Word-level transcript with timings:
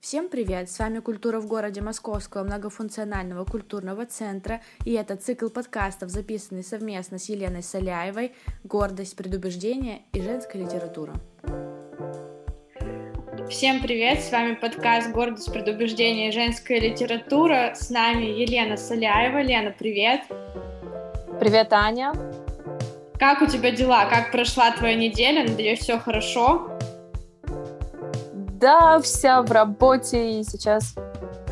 Всем 0.00 0.30
привет! 0.30 0.70
С 0.70 0.78
вами 0.78 1.00
«Культура 1.00 1.40
в 1.40 1.46
городе» 1.46 1.82
Московского 1.82 2.42
многофункционального 2.42 3.44
культурного 3.44 4.06
центра, 4.06 4.62
и 4.86 4.92
это 4.92 5.14
цикл 5.14 5.50
подкастов, 5.50 6.08
записанный 6.08 6.64
совместно 6.64 7.18
с 7.18 7.28
Еленой 7.28 7.62
Соляевой 7.62 8.32
«Гордость, 8.64 9.14
предубеждение 9.14 10.00
и 10.14 10.22
женская 10.22 10.64
литература». 10.64 11.12
Всем 13.50 13.82
привет! 13.82 14.22
С 14.22 14.32
вами 14.32 14.54
подкаст 14.54 15.10
«Гордость, 15.10 15.52
предубеждение 15.52 16.30
и 16.30 16.32
женская 16.32 16.80
литература». 16.80 17.74
С 17.74 17.90
нами 17.90 18.24
Елена 18.24 18.78
Соляева. 18.78 19.42
Лена, 19.42 19.74
привет! 19.78 20.22
Привет, 21.38 21.74
Аня! 21.74 22.14
Как 23.18 23.42
у 23.42 23.46
тебя 23.46 23.70
дела? 23.70 24.06
Как 24.06 24.32
прошла 24.32 24.70
твоя 24.70 24.94
неделя? 24.94 25.46
Надеюсь, 25.46 25.80
все 25.80 25.98
хорошо? 25.98 26.70
Да, 28.60 29.00
вся 29.00 29.40
в 29.40 29.50
работе, 29.50 30.40
и 30.40 30.44
сейчас 30.44 30.94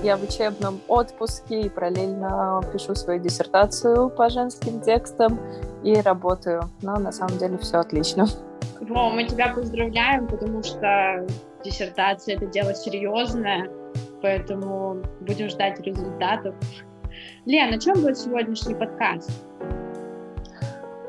я 0.03 0.19
в 0.19 0.23
учебном 0.25 0.79
отпуске 0.89 1.63
и 1.63 1.69
параллельно 1.71 2.61
пишу 2.71 2.95
свою 2.95 3.19
диссертацию 3.19 4.11
по 4.11 4.29
женским 4.29 4.83
текстам 4.83 5.41
и 5.83 5.99
работаю. 6.03 6.65
Но 6.83 6.97
на 6.97 7.11
самом 7.11 7.39
деле 7.39 7.57
все 7.57 7.79
отлично. 7.79 8.27
Во, 8.81 9.09
мы 9.09 9.25
тебя 9.25 9.55
поздравляем, 9.55 10.27
потому 10.27 10.63
что 10.63 11.27
диссертация 11.65 12.37
это 12.37 12.47
дело 12.47 12.75
серьезное, 12.75 13.71
поэтому 14.21 14.99
будем 15.23 15.49
ждать 15.49 15.81
результатов. 15.81 16.55
Лен, 17.47 17.73
о 17.73 17.79
чем 17.79 18.03
будет 18.03 18.19
сегодняшний 18.19 18.75
подкаст? 18.75 19.31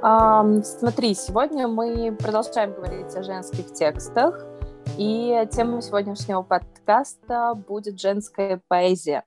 Um, 0.01 0.63
смотри, 0.63 1.13
сегодня 1.13 1.67
мы 1.67 2.15
продолжаем 2.17 2.71
говорить 2.73 3.13
о 3.17 3.21
женских 3.21 3.73
текстах. 3.73 4.45
И 4.99 5.47
тема 5.53 5.81
сегодняшнего 5.81 6.41
подкаста 6.41 7.53
будет 7.53 8.01
женская 8.01 8.61
поэзия. 8.67 9.23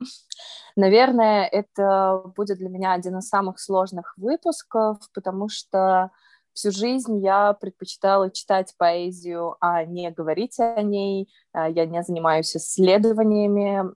Наверное, 0.76 1.46
это 1.46 2.24
будет 2.36 2.58
для 2.58 2.68
меня 2.68 2.92
один 2.92 3.16
из 3.16 3.28
самых 3.28 3.58
сложных 3.58 4.12
выпусков, 4.18 4.98
потому 5.14 5.48
что 5.48 6.10
всю 6.52 6.72
жизнь 6.72 7.24
я 7.24 7.54
предпочитала 7.54 8.30
читать 8.30 8.74
поэзию, 8.76 9.56
а 9.60 9.86
не 9.86 10.10
говорить 10.10 10.60
о 10.60 10.82
ней. 10.82 11.30
А, 11.54 11.70
я 11.70 11.86
не 11.86 12.02
занимаюсь 12.02 12.54
исследованиями, 12.54 13.94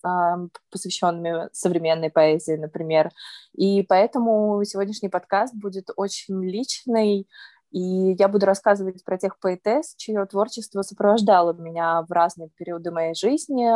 посвященными 0.71 1.51
современной 1.53 2.09
поэзии, 2.09 2.57
например. 2.57 3.11
И 3.55 3.83
поэтому 3.83 4.65
сегодняшний 4.65 5.11
подкаст 5.11 5.55
будет 5.55 5.91
очень 5.95 6.43
личный, 6.43 7.29
и 7.77 8.17
я 8.19 8.29
буду 8.29 8.47
рассказывать 8.47 9.05
про 9.05 9.19
тех 9.19 9.39
поэтесс, 9.39 9.95
чье 9.97 10.25
творчество 10.25 10.81
сопровождало 10.81 11.53
меня 11.53 12.01
в 12.09 12.11
разные 12.11 12.49
периоды 12.57 12.91
моей 12.91 13.15
жизни. 13.15 13.71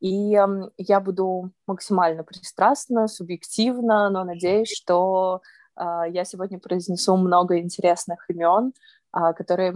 И 0.00 0.36
я 0.76 1.00
буду 1.00 1.52
максимально 1.68 2.24
пристрастна, 2.24 3.06
субъективна, 3.06 4.10
но 4.10 4.24
надеюсь, 4.24 4.72
что 4.76 5.40
э, 5.76 5.82
я 6.08 6.24
сегодня 6.24 6.58
произнесу 6.58 7.16
много 7.16 7.60
интересных 7.60 8.28
имен, 8.28 8.72
э, 9.16 9.32
которые, 9.34 9.72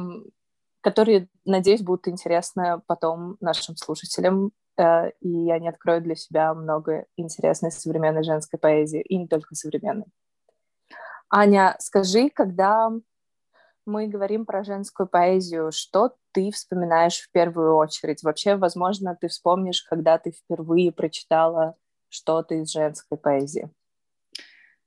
которые, 0.81 1.29
надеюсь, 1.45 1.83
будут 1.83 2.09
интересны 2.09 2.83
потом 2.89 3.37
нашим 3.39 3.77
слушателям. 3.77 4.51
Э, 4.77 5.11
и 5.21 5.53
они 5.53 5.69
откроют 5.69 6.03
для 6.03 6.17
себя 6.17 6.53
много 6.53 7.07
интересной 7.17 7.71
современной 7.71 8.25
женской 8.25 8.59
поэзии, 8.59 9.03
и 9.03 9.17
не 9.17 9.29
только 9.29 9.55
современной. 9.55 10.07
Аня, 11.31 11.77
скажи, 11.79 12.29
когда 12.29 12.91
мы 13.87 14.07
говорим 14.07 14.47
про 14.47 14.65
женскую 14.65 15.09
поэзию, 15.09 15.73
что 15.73 16.15
ты 16.33 16.51
вспоминаешь 16.51 17.19
в 17.19 17.31
первую 17.31 17.77
очередь? 17.77 18.23
Вообще, 18.23 18.57
возможно, 18.57 19.17
ты 19.21 19.29
вспомнишь, 19.29 19.83
когда 19.83 20.19
ты 20.19 20.33
впервые 20.33 20.93
прочитала 20.93 21.77
что-то 22.09 22.55
из 22.57 22.71
женской 22.71 23.19
поэзии. 23.19 23.71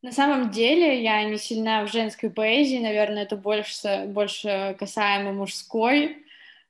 На 0.01 0.11
самом 0.11 0.51
деле 0.51 1.01
я 1.01 1.23
не 1.23 1.37
сильна 1.37 1.83
в 1.83 1.91
женской 1.91 2.29
поэзии, 2.29 2.77
наверное, 2.77 3.23
это 3.23 3.35
больше, 3.35 4.05
больше 4.07 4.75
касаемо 4.77 5.33
мужской, 5.33 6.23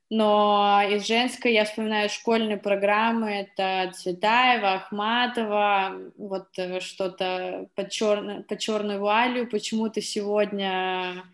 но 0.10 0.82
из 0.90 1.06
женской 1.06 1.52
я 1.52 1.66
вспоминаю 1.66 2.10
школьные 2.10 2.56
программы, 2.56 3.32
это 3.32 3.92
Цветаева, 3.94 4.76
Ахматова, 4.76 5.98
вот 6.18 6.48
э, 6.58 6.80
что-то 6.80 7.68
по, 7.76 7.90
черно, 7.90 8.44
по 8.44 8.56
черной 8.56 9.00
вуалью, 9.00 9.50
почему-то 9.50 10.00
сегодня 10.00 11.26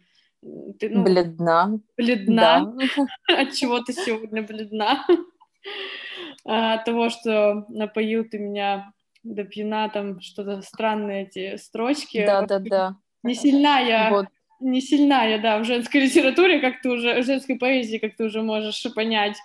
ты, 0.80 0.90
ну, 0.90 1.04
бледна. 1.04 1.80
Бледна. 1.98 2.66
Да. 2.66 2.86
От 3.42 3.54
чего 3.54 3.80
ты 3.80 3.94
сегодня 3.94 4.42
бледна? 4.42 5.06
От 6.46 6.86
того, 6.86 7.10
что 7.10 7.66
напоил 7.70 8.26
ты 8.26 8.40
меня 8.40 8.92
до 9.24 9.44
пьяна, 9.44 9.90
там 9.90 10.20
что-то 10.20 10.62
странные 10.62 11.24
эти 11.24 11.58
строчки. 11.58 12.26
Да, 12.26 12.42
да, 12.46 12.60
да. 12.60 12.96
Не 13.24 13.36
сильна 13.36 13.80
я, 13.80 14.10
вот. 14.10 14.26
не 14.60 14.82
сильна 14.82 15.26
я, 15.26 15.38
да, 15.38 15.60
в 15.60 15.66
женской 15.66 16.02
литературе, 16.06 16.60
как 16.60 16.82
ты 16.82 16.90
уже, 16.90 17.22
в 17.22 17.26
женской 17.26 17.58
поэзии, 17.58 17.98
как 17.98 18.16
ты 18.16 18.24
уже 18.24 18.42
можешь 18.42 18.84
понять 18.96 19.38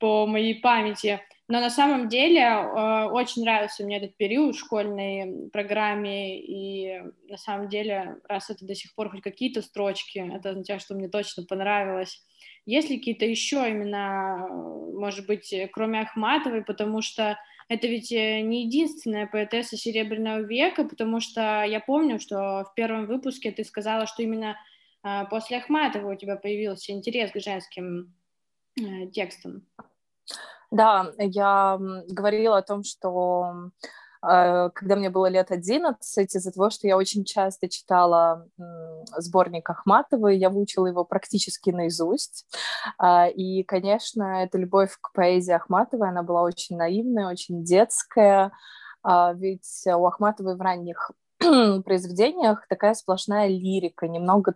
по 0.00 0.26
моей 0.26 0.60
памяти. 0.60 1.20
Но 1.52 1.60
на 1.60 1.68
самом 1.68 2.08
деле 2.08 2.40
э, 2.40 3.08
очень 3.10 3.42
нравился 3.42 3.84
мне 3.84 3.98
этот 3.98 4.16
период 4.16 4.56
в 4.56 4.58
школьной 4.58 5.50
программе, 5.50 6.40
и 6.40 7.02
на 7.28 7.36
самом 7.36 7.68
деле, 7.68 8.16
раз 8.26 8.48
это 8.48 8.64
до 8.64 8.74
сих 8.74 8.94
пор 8.94 9.10
хоть 9.10 9.20
какие-то 9.20 9.60
строчки, 9.60 10.18
это 10.34 10.48
означает, 10.48 10.80
что 10.80 10.94
мне 10.94 11.10
точно 11.10 11.44
понравилось. 11.44 12.24
Есть 12.64 12.88
ли 12.88 12.96
какие-то 12.96 13.26
еще 13.26 13.68
именно, 13.68 14.48
может 14.48 15.26
быть, 15.26 15.54
кроме 15.72 16.00
Ахматовой, 16.00 16.64
потому 16.64 17.02
что 17.02 17.36
это 17.68 17.86
ведь 17.86 18.10
э, 18.12 18.40
не 18.40 18.64
единственная 18.64 19.26
поэтесса 19.26 19.76
Серебряного 19.76 20.40
века, 20.40 20.84
потому 20.84 21.20
что 21.20 21.64
я 21.64 21.80
помню, 21.80 22.18
что 22.18 22.64
в 22.64 22.72
первом 22.74 23.04
выпуске 23.04 23.52
ты 23.52 23.62
сказала, 23.64 24.06
что 24.06 24.22
именно 24.22 24.56
э, 25.04 25.24
после 25.28 25.58
Ахматовой 25.58 26.14
у 26.14 26.18
тебя 26.18 26.36
появился 26.36 26.92
интерес 26.92 27.30
к 27.30 27.40
женским 27.40 28.14
э, 28.80 29.08
текстам. 29.12 29.66
Да, 30.72 31.12
я 31.18 31.78
говорила 32.08 32.56
о 32.56 32.62
том, 32.62 32.82
что 32.82 33.70
э, 34.26 34.70
когда 34.74 34.96
мне 34.96 35.10
было 35.10 35.26
лет 35.26 35.50
11, 35.50 36.34
из-за 36.34 36.50
того, 36.50 36.70
что 36.70 36.86
я 36.86 36.96
очень 36.96 37.26
часто 37.26 37.68
читала 37.68 38.48
сборник 39.18 39.68
Ахматовой, 39.68 40.38
я 40.38 40.48
выучила 40.48 40.86
его 40.86 41.04
практически 41.04 41.68
наизусть. 41.68 42.46
А, 42.96 43.28
и, 43.28 43.64
конечно, 43.64 44.44
эта 44.44 44.56
любовь 44.56 44.96
к 44.98 45.12
поэзии 45.12 45.52
Ахматовой, 45.52 46.08
она 46.08 46.22
была 46.22 46.40
очень 46.40 46.78
наивная, 46.78 47.28
очень 47.28 47.64
детская, 47.64 48.50
а, 49.02 49.34
ведь 49.34 49.84
у 49.86 50.06
Ахматовой 50.06 50.56
в 50.56 50.60
ранних 50.62 51.10
произведениях 51.38 52.66
такая 52.66 52.94
сплошная 52.94 53.48
лирика, 53.48 54.08
немного 54.08 54.54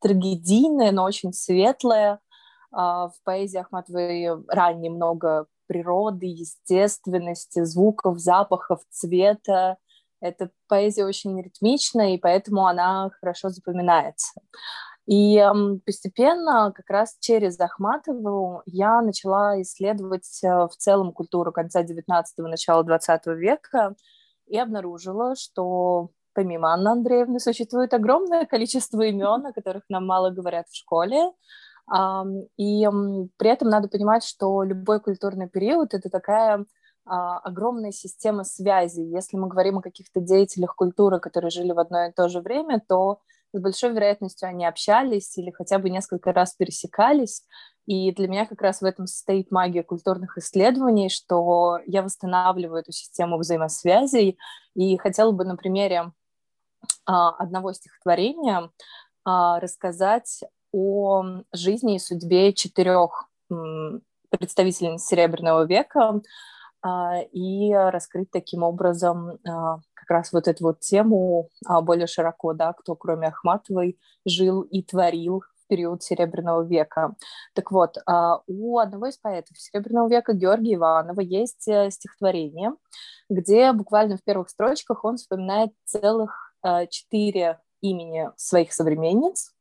трагедийная, 0.00 0.92
но 0.92 1.04
очень 1.04 1.34
светлая, 1.34 2.20
в 2.72 3.14
поэзии 3.24 3.58
Ахматовой 3.58 4.44
ранее 4.48 4.90
много 4.90 5.46
природы, 5.66 6.26
естественности, 6.26 7.64
звуков, 7.64 8.18
запахов, 8.18 8.80
цвета. 8.90 9.76
Эта 10.20 10.50
поэзия 10.68 11.04
очень 11.04 11.40
ритмичная, 11.40 12.14
и 12.14 12.18
поэтому 12.18 12.66
она 12.66 13.10
хорошо 13.20 13.48
запоминается. 13.48 14.40
И 15.06 15.42
постепенно, 15.84 16.72
как 16.74 16.88
раз 16.88 17.16
через 17.20 17.58
Ахматову, 17.58 18.62
я 18.66 19.00
начала 19.02 19.60
исследовать 19.60 20.40
э, 20.44 20.48
в 20.48 20.76
целом 20.76 21.12
культуру 21.12 21.50
конца 21.50 21.82
XIX– 21.82 22.22
начала 22.36 22.84
XX 22.84 23.34
века 23.34 23.96
и 24.46 24.56
обнаружила, 24.56 25.34
что 25.34 26.10
помимо 26.34 26.72
Анны 26.72 26.88
Андреевны 26.88 27.40
существует 27.40 27.92
огромное 27.94 28.46
количество 28.46 29.02
имен, 29.02 29.44
о 29.44 29.52
которых 29.52 29.82
нам 29.88 30.06
мало 30.06 30.30
говорят 30.30 30.68
в 30.68 30.76
школе, 30.76 31.32
и 32.56 32.86
при 33.36 33.50
этом 33.50 33.68
надо 33.68 33.88
понимать, 33.88 34.24
что 34.24 34.62
любой 34.62 35.00
культурный 35.00 35.48
период— 35.48 35.92
это 35.94 36.08
такая 36.08 36.64
а, 37.04 37.38
огромная 37.38 37.92
система 37.92 38.44
связи. 38.44 39.00
Если 39.00 39.36
мы 39.36 39.48
говорим 39.48 39.78
о 39.78 39.82
каких-то 39.82 40.20
деятелях 40.20 40.74
культуры, 40.76 41.18
которые 41.18 41.50
жили 41.50 41.72
в 41.72 41.78
одно 41.78 42.06
и 42.06 42.12
то 42.12 42.28
же 42.28 42.40
время, 42.40 42.80
то 42.86 43.20
с 43.52 43.60
большой 43.60 43.92
вероятностью 43.92 44.48
они 44.48 44.64
общались 44.64 45.36
или 45.36 45.50
хотя 45.50 45.78
бы 45.78 45.90
несколько 45.90 46.32
раз 46.32 46.54
пересекались. 46.54 47.44
И 47.86 48.12
для 48.12 48.28
меня 48.28 48.46
как 48.46 48.62
раз 48.62 48.80
в 48.80 48.84
этом 48.84 49.06
состоит 49.06 49.50
магия 49.50 49.82
культурных 49.82 50.38
исследований, 50.38 51.08
что 51.08 51.80
я 51.86 52.02
восстанавливаю 52.02 52.80
эту 52.80 52.92
систему 52.92 53.36
взаимосвязей. 53.36 54.38
И 54.74 54.96
хотела 54.96 55.32
бы 55.32 55.44
на 55.44 55.56
примере 55.56 56.12
а, 57.04 57.30
одного 57.30 57.72
стихотворения 57.72 58.70
а, 59.24 59.58
рассказать 59.58 60.42
о 60.72 61.24
жизни 61.52 61.96
и 61.96 61.98
судьбе 61.98 62.52
четырех 62.52 63.28
представительниц 64.38 65.04
Серебряного 65.04 65.64
века 65.64 66.20
а, 66.82 67.20
и 67.32 67.72
раскрыть 67.72 68.30
таким 68.30 68.62
образом 68.64 69.38
а, 69.46 69.78
как 69.94 70.10
раз 70.10 70.32
вот 70.32 70.48
эту 70.48 70.64
вот 70.64 70.80
тему 70.80 71.48
а, 71.64 71.80
более 71.80 72.06
широко, 72.06 72.54
да, 72.54 72.72
кто 72.72 72.96
кроме 72.96 73.28
Ахматовой 73.28 73.98
жил 74.24 74.62
и 74.62 74.82
творил 74.82 75.40
в 75.40 75.66
период 75.68 76.02
Серебряного 76.02 76.62
века. 76.62 77.14
Так 77.54 77.70
вот, 77.70 77.96
у 78.46 78.78
одного 78.78 79.06
из 79.06 79.16
поэтов 79.16 79.58
Серебряного 79.58 80.08
века, 80.08 80.34
Георгия 80.34 80.74
Иванова, 80.74 81.20
есть 81.20 81.66
э, 81.68 81.90
стихотворение, 81.90 82.72
где 83.30 83.72
буквально 83.72 84.18
в 84.18 84.24
первых 84.24 84.50
строчках 84.50 85.04
он 85.04 85.16
вспоминает 85.16 85.70
целых 85.84 86.54
четыре 86.90 87.58
имени 87.80 88.30
своих 88.36 88.72
современниц, 88.72 89.52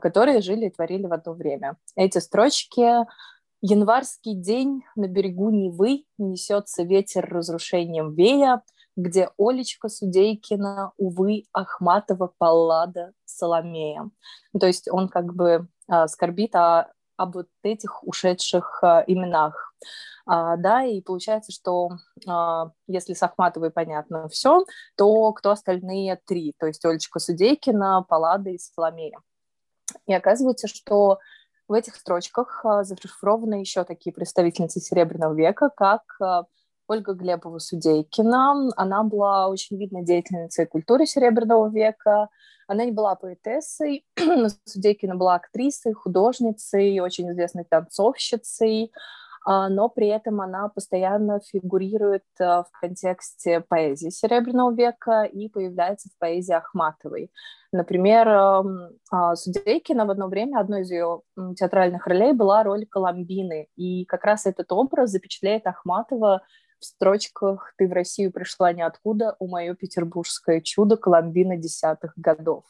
которые 0.00 0.40
жили 0.40 0.66
и 0.66 0.70
творили 0.70 1.06
в 1.06 1.12
одно 1.12 1.32
время. 1.34 1.76
Эти 1.96 2.18
строчки 2.18 3.06
Январский 3.62 4.34
день 4.34 4.84
на 4.94 5.08
берегу 5.08 5.50
Невы 5.50 6.04
несется 6.18 6.82
ветер 6.82 7.26
разрушением 7.28 8.14
вея, 8.14 8.62
где 8.96 9.30
Олечка 9.38 9.88
Судейкина, 9.88 10.92
увы, 10.96 11.44
Ахматова, 11.52 12.32
Паллада, 12.38 13.12
Соломея. 13.24 14.10
Ну, 14.52 14.60
то 14.60 14.66
есть 14.66 14.88
он 14.90 15.08
как 15.08 15.34
бы 15.34 15.68
а, 15.88 16.08
скорбит 16.08 16.54
о, 16.54 16.92
об 17.16 17.34
вот 17.34 17.48
этих 17.62 18.02
ушедших 18.04 18.78
а, 18.82 19.04
именах. 19.06 19.74
А, 20.26 20.56
да, 20.56 20.82
и 20.84 21.00
получается, 21.02 21.52
что 21.52 21.90
а, 22.26 22.70
если 22.86 23.14
с 23.14 23.22
Ахматовой 23.22 23.70
понятно 23.70 24.28
все, 24.28 24.64
то 24.96 25.32
кто 25.32 25.50
остальные 25.50 26.20
три? 26.26 26.54
То 26.58 26.66
есть 26.66 26.84
Олечка 26.84 27.18
Судейкина, 27.18 28.04
Паллада 28.08 28.50
и 28.50 28.58
Соломея. 28.58 29.18
И 30.06 30.12
оказывается, 30.12 30.68
что 30.68 31.18
в 31.68 31.72
этих 31.72 31.96
строчках 31.96 32.64
а, 32.64 32.84
зашифрованы 32.84 33.54
еще 33.54 33.84
такие 33.84 34.12
представительницы 34.12 34.80
Серебряного 34.80 35.34
века, 35.34 35.70
как 35.74 36.02
а, 36.20 36.44
Ольга 36.88 37.12
Глебова 37.14 37.58
Судейкина. 37.58 38.70
Она 38.76 39.02
была 39.02 39.48
очень 39.48 39.76
видной 39.76 40.04
деятельницей 40.04 40.66
культуры 40.66 41.06
Серебряного 41.06 41.68
века. 41.68 42.28
Она 42.68 42.84
не 42.84 42.92
была 42.92 43.14
поэтессой, 43.16 44.04
но 44.18 44.48
Судейкина 44.64 45.16
была 45.16 45.34
актрисой, 45.34 45.92
художницей, 45.92 47.00
очень 47.00 47.30
известной 47.32 47.64
танцовщицей. 47.64 48.92
А, 49.46 49.68
но 49.68 49.88
при 49.88 50.08
этом 50.08 50.40
она 50.40 50.68
постоянно 50.68 51.38
фигурирует 51.38 52.24
а, 52.40 52.64
в 52.64 52.70
контексте 52.80 53.60
поэзии 53.60 54.10
Серебряного 54.10 54.74
века 54.74 55.22
и 55.22 55.48
появляется 55.48 56.08
в 56.08 56.18
поэзии 56.18 56.52
Ахматовой. 56.52 57.30
Например, 57.70 58.28
а, 58.28 59.36
Судейкина 59.36 60.04
в 60.04 60.10
одно 60.10 60.26
время 60.26 60.58
одной 60.58 60.80
из 60.80 60.90
ее 60.90 61.22
театральных 61.56 62.08
ролей 62.08 62.32
была 62.32 62.64
роль 62.64 62.86
Коломбины, 62.86 63.68
и 63.76 64.04
как 64.06 64.24
раз 64.24 64.46
этот 64.46 64.72
образ 64.72 65.10
запечатляет 65.10 65.68
Ахматова 65.68 66.42
в 66.80 66.84
строчках 66.84 67.72
«Ты 67.78 67.86
в 67.86 67.92
Россию 67.92 68.32
пришла 68.32 68.72
ниоткуда, 68.72 69.36
у 69.38 69.46
мое 69.46 69.76
петербургское 69.76 70.60
чудо 70.60 70.96
Коломбина 70.96 71.56
десятых 71.56 72.14
годов». 72.16 72.64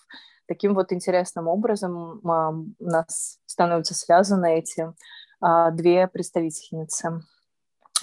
Таким 0.47 0.75
вот 0.75 0.93
интересным 0.93 1.49
образом 1.49 2.21
у 2.23 2.85
нас 2.85 3.39
становятся 3.47 3.95
связаны 3.95 4.59
эти 4.59 4.93
две 5.41 6.09
представительницы 6.09 7.23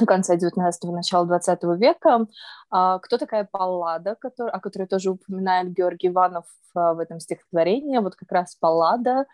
конца 0.06 0.36
19-го, 0.36 0.92
начала 0.92 1.26
20 1.26 1.64
века. 1.78 2.28
А, 2.70 3.00
кто 3.00 3.18
такая 3.18 3.48
Паллада, 3.50 4.16
который, 4.16 4.52
о 4.52 4.60
которой 4.60 4.88
тоже 4.88 5.12
упоминает 5.12 5.72
Георгий 5.72 6.08
Иванов 6.08 6.46
а, 6.74 6.94
в 6.94 7.00
этом 7.00 7.20
стихотворении? 7.20 7.98
Вот 8.00 8.16
как 8.16 8.32
раз 8.32 8.56
Паллада. 8.56 9.26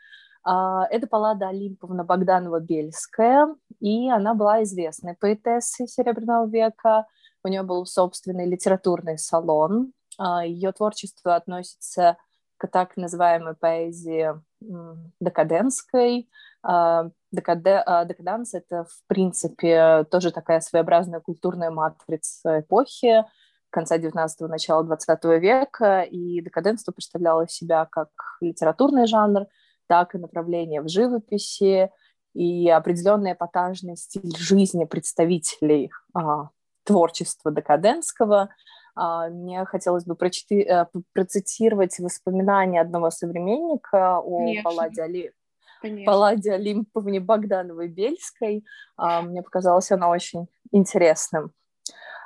Это 0.42 1.06
Паллада 1.06 1.50
Олимповна 1.50 2.06
Богданова-Бельская, 2.06 3.54
и 3.81 4.10
она 4.10 4.34
была 4.34 4.63
известной 4.63 5.13
поэтессой 5.13 5.86
Серебряного 5.86 6.48
века. 6.48 7.06
У 7.44 7.50
нее 7.50 7.62
был 7.62 7.86
собственный 7.86 8.45
литературный 8.45 9.18
салон. 9.18 9.92
Ее 10.18 10.72
творчество 10.72 11.36
относится 11.36 12.16
к 12.56 12.68
так 12.68 12.95
называемой 12.95 13.54
поэзии 13.54 14.34
декаденской, 15.19 16.22
а, 16.22 16.24
декаде, 16.24 16.24
а, 16.24 16.30
декаданс— 16.63 18.53
это, 18.53 18.85
в 18.85 19.07
принципе, 19.07 20.06
тоже 20.11 20.31
такая 20.31 20.59
своеобразная 20.59 21.19
культурная 21.19 21.71
матрица 21.71 22.59
эпохи 22.59 23.23
конца 23.69 23.97
19-го, 23.97 24.47
начала 24.47 24.83
20 24.83 25.23
века, 25.39 26.01
и 26.01 26.41
декаденство 26.41 26.91
представляло 26.91 27.47
себя 27.47 27.85
как 27.85 28.09
литературный 28.41 29.07
жанр, 29.07 29.45
так 29.88 30.15
и 30.15 30.19
направление 30.19 30.81
в 30.81 30.89
живописи, 30.89 31.89
и 32.33 32.69
определенный 32.69 33.33
эпатажный 33.33 33.97
стиль 33.97 34.35
жизни 34.38 34.85
представителей 34.85 35.91
а, 36.13 36.50
творчества 36.83 37.51
декаденского. 37.51 38.50
А, 38.95 39.29
мне 39.29 39.65
хотелось 39.65 40.06
бы 40.06 40.15
прочти, 40.15 40.61
а, 40.63 40.88
процитировать 41.13 41.97
воспоминания 42.00 42.81
одного 42.81 43.09
современника 43.09 44.19
о 44.19 44.39
Конечно. 44.39 44.63
Палладе 44.63 45.01
Али, 45.01 45.31
Конечно. 45.81 46.12
Палладе 46.12 46.54
Олимповне 46.54 47.20
Богдановой-Бельской. 47.20 48.66
А, 48.98 49.22
мне 49.22 49.42
показалось 49.42 49.92
оно 49.92 50.10
очень 50.10 50.48
интересным. 50.72 51.52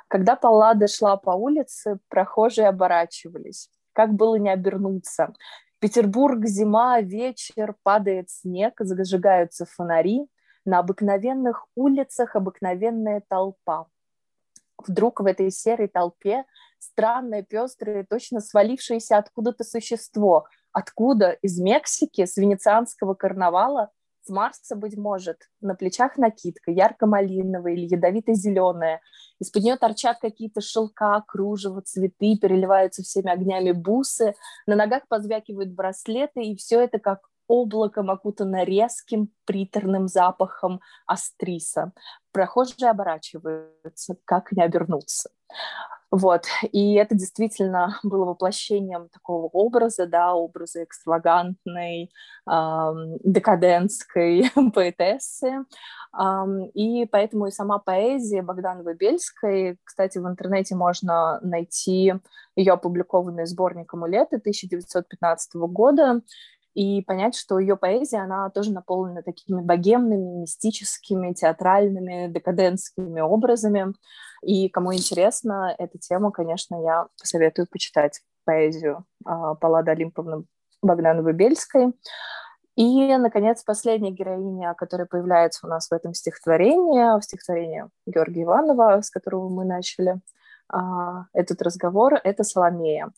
Когда 0.08 0.36
Паллада 0.36 0.88
шла 0.88 1.16
по 1.16 1.30
улице, 1.30 1.98
прохожие 2.08 2.68
оборачивались. 2.68 3.70
Как 3.92 4.12
было 4.12 4.36
не 4.36 4.50
обернуться? 4.50 5.34
Петербург, 5.78 6.44
зима, 6.46 7.00
вечер, 7.00 7.74
падает 7.82 8.30
снег, 8.30 8.74
зажигаются 8.78 9.66
фонари. 9.66 10.26
На 10.64 10.78
обыкновенных 10.78 11.66
улицах 11.74 12.36
обыкновенная 12.36 13.22
толпа. 13.28 13.86
Вдруг 14.78 15.20
в 15.20 15.26
этой 15.26 15.50
серой 15.50 15.88
толпе 15.88 16.44
странное, 16.78 17.42
пестрое, 17.42 18.04
точно 18.08 18.40
свалившееся 18.40 19.18
откуда-то 19.18 19.62
существо– 19.62 20.46
Откуда? 20.74 21.30
Из 21.40 21.58
Мексики, 21.60 22.26
с 22.26 22.36
венецианского 22.36 23.14
карнавала? 23.14 23.90
С 24.24 24.28
Марса, 24.28 24.74
быть 24.74 24.96
может. 24.96 25.38
На 25.60 25.74
плечах 25.74 26.16
накидка, 26.18 26.72
ярко-малиновая 26.72 27.74
или 27.74 27.86
ядовито-зеленая. 27.86 29.00
Из-под 29.38 29.62
нее 29.62 29.76
торчат 29.76 30.18
какие-то 30.20 30.60
шелка, 30.60 31.22
кружево, 31.28 31.80
цветы, 31.82 32.36
переливаются 32.36 33.02
всеми 33.02 33.30
огнями 33.30 33.70
бусы. 33.70 34.34
На 34.66 34.74
ногах 34.74 35.02
позвякивают 35.08 35.70
браслеты, 35.70 36.42
и 36.42 36.56
все 36.56 36.80
это 36.80 36.98
как 36.98 37.20
облаком 37.46 38.10
окутано 38.10 38.64
резким 38.64 39.28
приторным 39.44 40.08
запахом 40.08 40.80
астриса. 41.06 41.92
Прохожие 42.32 42.90
оборачиваются, 42.90 44.16
как 44.24 44.50
не 44.52 44.62
обернуться. 44.62 45.30
Вот, 46.16 46.44
и 46.70 46.94
это 46.94 47.16
действительно 47.16 47.98
было 48.04 48.24
воплощением 48.24 49.08
такого 49.08 49.48
образа, 49.48 50.06
да, 50.06 50.32
образа 50.32 50.84
экстравагантной, 50.84 52.12
эм, 52.48 53.18
декадентской 53.24 54.44
поэтессы, 54.72 55.64
эм, 56.16 56.66
и 56.66 57.04
поэтому 57.06 57.48
и 57.48 57.50
сама 57.50 57.80
поэзия 57.80 58.42
Богдановой 58.42 58.94
Бельской, 58.94 59.76
кстати, 59.82 60.18
в 60.18 60.28
интернете 60.28 60.76
можно 60.76 61.40
найти 61.42 62.12
ее 62.54 62.72
опубликованный 62.74 63.46
сборник 63.46 63.92
«Амулеты» 63.92 64.36
1915 64.36 65.54
года, 65.66 66.20
и 66.74 67.02
понять, 67.02 67.36
что 67.36 67.58
ее 67.58 67.76
поэзия, 67.76 68.18
она 68.18 68.50
тоже 68.50 68.72
наполнена 68.72 69.22
такими 69.22 69.60
богемными, 69.60 70.40
мистическими, 70.40 71.32
театральными, 71.32 72.28
декадентскими 72.32 73.20
образами. 73.20 73.94
И 74.42 74.68
кому 74.68 74.92
интересно 74.92 75.74
эта 75.78 75.98
тема, 75.98 76.32
конечно, 76.32 76.82
я 76.82 77.06
посоветую 77.18 77.68
почитать 77.70 78.20
поэзию 78.44 79.04
э, 79.24 79.30
Паллады 79.60 79.92
Олимповны 79.92 80.44
Богдановой-Бельской. 80.82 81.94
И, 82.76 83.16
наконец, 83.16 83.62
последняя 83.62 84.10
героиня, 84.10 84.74
которая 84.74 85.06
появляется 85.06 85.66
у 85.66 85.70
нас 85.70 85.88
в 85.88 85.92
этом 85.92 86.12
стихотворении, 86.12 87.18
в 87.18 87.22
стихотворении 87.22 87.84
Георгия 88.04 88.42
Иванова, 88.42 89.00
с 89.00 89.10
которого 89.10 89.48
мы 89.48 89.64
начали 89.64 90.20
э, 90.72 90.76
этот 91.32 91.62
разговор, 91.62 92.14
это 92.24 92.42
Соломея. 92.42 93.12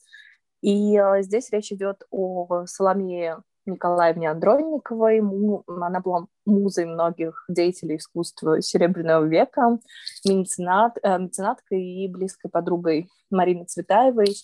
И 0.62 0.96
э, 0.96 1.22
здесь 1.22 1.50
речь 1.50 1.72
идет 1.72 2.04
о 2.10 2.66
Соломее 2.66 3.42
Николаевне 3.66 4.30
Андронниковой. 4.30 5.20
Она 5.66 6.00
была 6.00 6.26
музой 6.44 6.86
многих 6.86 7.44
деятелей 7.48 7.96
искусства 7.96 8.62
Серебряного 8.62 9.24
века, 9.24 9.78
меценат, 10.24 10.98
э, 11.02 11.18
меценаткой 11.18 11.82
и 11.82 12.08
близкой 12.08 12.50
подругой 12.50 13.08
Марины 13.30 13.64
Цветаевой 13.64 14.34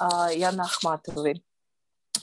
э, 0.00 0.34
и 0.34 0.42
Анны 0.42 0.62
Ахматовой. 0.62 1.42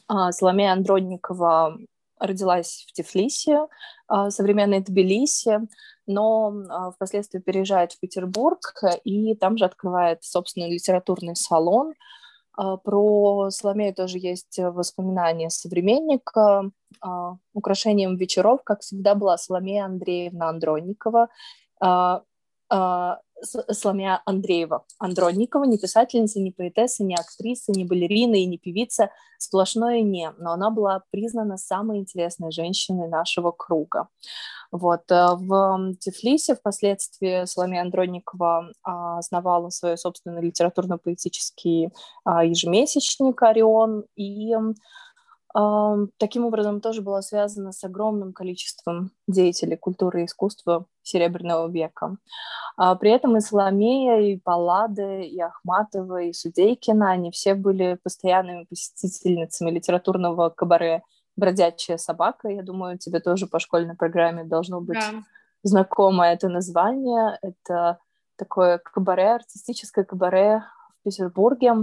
Э, 0.09 0.31
Соломея 0.31 0.73
Андронникова 0.73 1.77
родилась 2.19 2.85
в 2.87 2.93
Тифлисе, 2.93 3.67
э, 4.11 4.29
современной 4.29 4.81
Тбилиси, 4.81 5.61
но 6.05 6.91
впоследствии 6.95 7.39
переезжает 7.39 7.93
в 7.93 7.99
Петербург 7.99 8.59
и 9.03 9.35
там 9.35 9.57
же 9.57 9.65
открывает 9.65 10.23
собственный 10.23 10.71
литературный 10.71 11.35
салон– 11.35 11.93
а, 12.03 12.17
про 12.83 13.49
Соломею 13.49 13.93
тоже 13.93 14.17
есть 14.17 14.59
воспоминания 14.59 15.49
современника. 15.49 16.69
А, 17.01 17.35
украшением 17.53 18.17
вечеров, 18.17 18.61
как 18.63 18.81
всегда, 18.81 19.15
была 19.15 19.37
Соломея 19.37 19.85
Андреевна 19.85 20.49
Андронникова. 20.49 21.29
А, 22.69 23.19
Соломея 23.41 24.21
Андреева. 24.25 24.85
Андронникова 24.97 25.63
не 25.63 25.77
писательница, 25.77 26.39
не 26.39 26.51
поэтесса, 26.51 27.03
не 27.03 27.15
актриса, 27.15 27.71
не 27.71 27.85
балерина 27.85 28.35
и 28.35 28.45
не 28.45 28.57
певица, 28.57 29.11
сплошное 29.38 30.01
«не», 30.01 30.31
но 30.38 30.51
она 30.51 30.69
была 30.69 31.03
признана 31.11 31.57
самой 31.57 31.99
интересной 31.99 32.51
женщиной 32.51 33.07
нашего 33.07 33.51
круга. 33.51 34.09
Вот. 34.71 35.09
Э, 35.09 35.35
в 35.35 35.95
Тифлисе 35.99 36.55
впоследствии 36.55 37.45
Соломея 37.45 37.81
Андронникова 37.81 38.71
а, 38.83 39.17
основала 39.19 39.69
свой 39.69 39.97
собственный 39.97 40.41
литературно-поэтический 40.41 41.89
а, 42.25 42.43
ежемесячник 42.43 43.41
«Орион», 43.41 44.05
и 44.15 44.53
Таким 45.53 46.45
образом, 46.45 46.79
тоже 46.79 47.01
была 47.01 47.21
связана 47.21 47.71
с 47.71 47.83
огромным 47.83 48.33
количеством 48.33 49.11
деятелей 49.27 49.77
культуры 49.77 50.21
и 50.21 50.25
искусства 50.25 50.85
Серебряного 51.01 51.67
века. 51.69 52.17
А 52.77 52.93
при 52.95 53.11
этом 53.11 53.35
и 53.35 53.39
Соломея, 53.39 54.19
и 54.21 54.37
Паллады, 54.37 55.23
и 55.23 55.39
Ахматова, 55.39 56.21
и 56.21 56.33
Судейкина, 56.33 57.11
они 57.11 57.31
все 57.31 57.55
были 57.55 57.99
постоянными 58.03 58.65
посетительницами 58.65 59.71
литературного 59.71 60.49
кабаре 60.49 61.01
«Бродячая 61.35 61.97
собака». 61.97 62.49
Я 62.49 62.61
думаю, 62.61 62.99
тебе 62.99 63.19
тоже 63.19 63.47
по 63.47 63.59
школьной 63.59 63.95
программе 63.95 64.43
должно 64.43 64.81
быть 64.81 64.99
да. 64.99 65.23
знакомо 65.63 66.27
это 66.27 66.47
название. 66.47 67.39
Это 67.41 67.97
такое 68.37 68.77
кабаре, 68.77 69.31
артистическое 69.31 70.05
кабаре 70.05 70.63
в 70.99 71.03
Петербурге, 71.05 71.73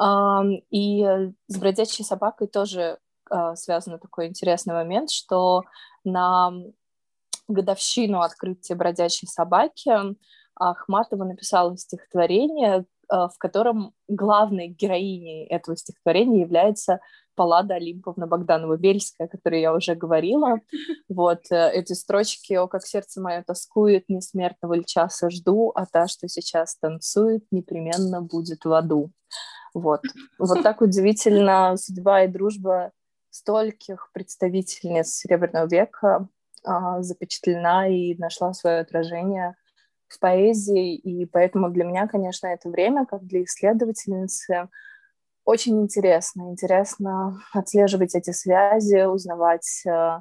и 0.00 1.04
с 1.46 1.58
бродячей 1.58 2.04
собакой 2.04 2.48
тоже 2.48 2.98
а, 3.30 3.56
связан 3.56 3.98
такой 3.98 4.26
интересный 4.26 4.74
момент, 4.74 5.10
что 5.10 5.62
на 6.04 6.52
годовщину 7.48 8.20
открытия 8.20 8.74
бродячей 8.74 9.28
собаки 9.28 9.90
Ахматова 10.56 11.24
написала 11.24 11.76
стихотворение, 11.76 12.86
а, 13.08 13.28
в 13.28 13.38
котором 13.38 13.92
главной 14.08 14.68
героиней 14.68 15.46
этого 15.46 15.76
стихотворения 15.76 16.40
является 16.40 17.00
Паллада 17.34 17.74
Олимповна 17.74 18.26
Богданова-Бельская, 18.26 19.26
о 19.26 19.28
которой 19.28 19.60
я 19.60 19.74
уже 19.74 19.94
говорила. 19.94 20.60
Вот 21.08 21.50
э, 21.50 21.70
эти 21.72 21.92
строчки 21.92 22.52
«О, 22.54 22.68
как 22.68 22.86
сердце 22.86 23.20
мое 23.20 23.42
тоскует, 23.42 24.04
несмертного 24.08 24.74
ли 24.74 24.84
часа 24.86 25.30
жду, 25.30 25.72
а 25.74 25.86
та, 25.86 26.06
что 26.06 26.28
сейчас 26.28 26.76
танцует, 26.76 27.44
непременно 27.50 28.22
будет 28.22 28.64
в 28.64 28.72
аду». 28.72 29.10
Вот. 29.74 30.02
Вот 30.38 30.62
так 30.62 30.80
удивительно 30.80 31.76
судьба 31.76 32.24
и 32.24 32.28
дружба 32.28 32.92
стольких 33.30 34.10
представительниц 34.12 35.08
Серебряного 35.08 35.66
века 35.66 36.28
а, 36.64 37.02
запечатлена 37.02 37.88
и 37.88 38.16
нашла 38.16 38.52
свое 38.54 38.78
отражение 38.80 39.56
в 40.06 40.20
поэзии, 40.20 40.94
и 40.94 41.26
поэтому 41.26 41.70
для 41.70 41.84
меня, 41.84 42.06
конечно, 42.06 42.46
это 42.46 42.68
время, 42.68 43.06
как 43.06 43.24
для 43.24 43.42
исследовательницы, 43.42 44.68
очень 45.44 45.80
интересно. 45.80 46.50
Интересно 46.50 47.40
отслеживать 47.52 48.14
эти 48.14 48.30
связи, 48.30 49.04
узнавать, 49.04 49.82
э, 49.86 50.20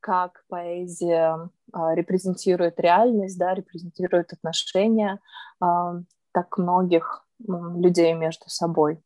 как 0.00 0.44
поэзия 0.48 1.50
а, 1.72 1.94
репрезентирует 1.94 2.78
реальность, 2.80 3.38
да, 3.38 3.54
репрезентирует 3.54 4.32
отношения 4.32 5.18
а, 5.60 5.96
так 6.32 6.56
многих 6.58 7.26
людей 7.46 8.12
между 8.14 8.48
собой. 8.48 8.98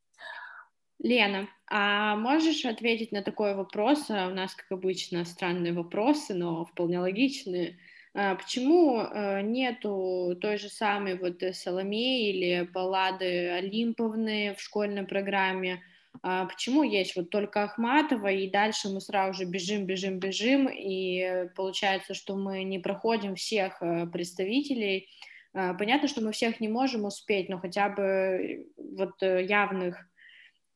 Лена, 0.99 1.49
а 1.71 2.17
можешь 2.17 2.65
ответить 2.65 3.13
на 3.13 3.23
такой 3.23 3.55
вопрос? 3.55 4.11
А, 4.11 4.29
у 4.29 4.31
нас, 4.31 4.55
как 4.55 4.73
обычно, 4.73 5.25
странные 5.25 5.73
вопросы, 5.73 6.35
но 6.35 6.65
вполне 6.65 6.99
логичные. 6.99 7.79
А 8.15 8.37
почему 8.37 9.01
э, 9.01 9.43
нету 9.43 10.37
той 10.41 10.57
же 10.57 10.69
самой 10.69 11.19
вот 11.19 11.43
Соломеи 11.53 12.31
или 12.31 12.69
баллады 12.73 13.51
Олимповны 13.51 14.55
в 14.57 14.61
школьной 14.63 15.05
программе? 15.05 15.83
А 16.23 16.47
почему 16.47 16.85
есть 16.85 17.17
вот 17.17 17.31
только 17.31 17.65
Ахматова, 17.65 18.29
и 18.29 18.49
дальше 18.49 18.89
мы 18.89 19.01
сразу 19.01 19.41
же 19.41 19.45
бежим, 19.45 19.85
бежим, 19.85 20.21
бежим, 20.21 20.69
и 20.69 21.49
получается, 21.57 22.15
что 22.15 22.37
мы 22.37 22.63
не 22.63 22.79
проходим 22.79 23.35
всех 23.35 23.83
э, 23.83 24.07
представителей 24.07 25.09
понятно, 25.55 26.09
что 26.09 26.21
мы 26.21 26.33
всех 26.33 26.61
не 26.61 26.69
можем 26.69 27.05
успеть, 27.05 27.49
но 27.49 27.59
хотя 27.61 27.89
бы 27.89 28.03
э, 28.03 28.67
вот 28.97 29.23
э, 29.23 29.45
явных 29.45 29.97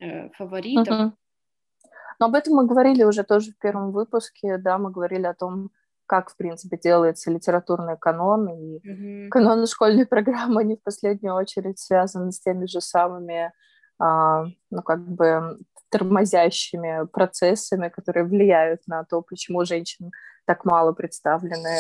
э, 0.01 0.31
фаворитов. 0.31 0.89
Uh-huh. 0.89 1.13
Но 2.21 2.27
об 2.27 2.35
этом 2.35 2.55
мы 2.55 2.67
говорили 2.67 3.03
уже 3.03 3.25
тоже 3.25 3.53
в 3.53 3.59
первом 3.59 3.93
выпуске, 3.93 4.57
да, 4.59 4.79
мы 4.79 4.91
говорили 4.91 5.27
о 5.27 5.35
том, 5.35 5.71
как, 6.07 6.31
в 6.31 6.37
принципе, 6.37 6.79
делается 6.79 7.31
литературный 7.31 7.97
канон, 7.99 8.49
и 8.49 8.79
uh-huh. 8.79 9.29
канон 9.29 9.67
школьной 9.67 10.07
программы, 10.09 10.61
они 10.61 10.77
в 10.77 10.83
последнюю 10.83 11.35
очередь 11.35 11.79
связаны 11.79 12.31
с 12.31 12.41
теми 12.41 12.67
же 12.67 12.81
самыми, 12.81 13.53
а, 13.99 14.45
ну, 14.71 14.83
как 14.83 15.01
бы, 15.01 15.59
тормозящими 15.91 17.07
процессами, 17.07 17.89
которые 17.89 18.25
влияют 18.25 18.87
на 18.87 19.05
то, 19.05 19.23
почему 19.23 19.65
женщин 19.65 20.13
так 20.45 20.65
мало 20.65 20.93
представлены 20.93 21.79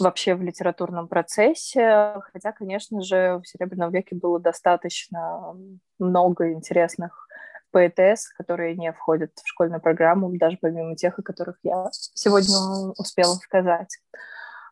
вообще 0.00 0.34
в 0.34 0.42
литературном 0.42 1.08
процессе. 1.08 2.14
Хотя, 2.32 2.52
конечно 2.52 3.02
же, 3.02 3.40
в 3.42 3.48
Серебряном 3.48 3.92
веке 3.92 4.16
было 4.16 4.40
достаточно 4.40 5.54
много 5.98 6.52
интересных 6.52 7.26
поэтесс, 7.70 8.28
которые 8.28 8.76
не 8.76 8.92
входят 8.92 9.30
в 9.36 9.46
школьную 9.46 9.80
программу, 9.80 10.30
даже 10.36 10.58
помимо 10.60 10.96
тех, 10.96 11.18
о 11.18 11.22
которых 11.22 11.56
я 11.62 11.86
сегодня 11.92 12.56
успела 12.96 13.34
сказать. 13.34 13.98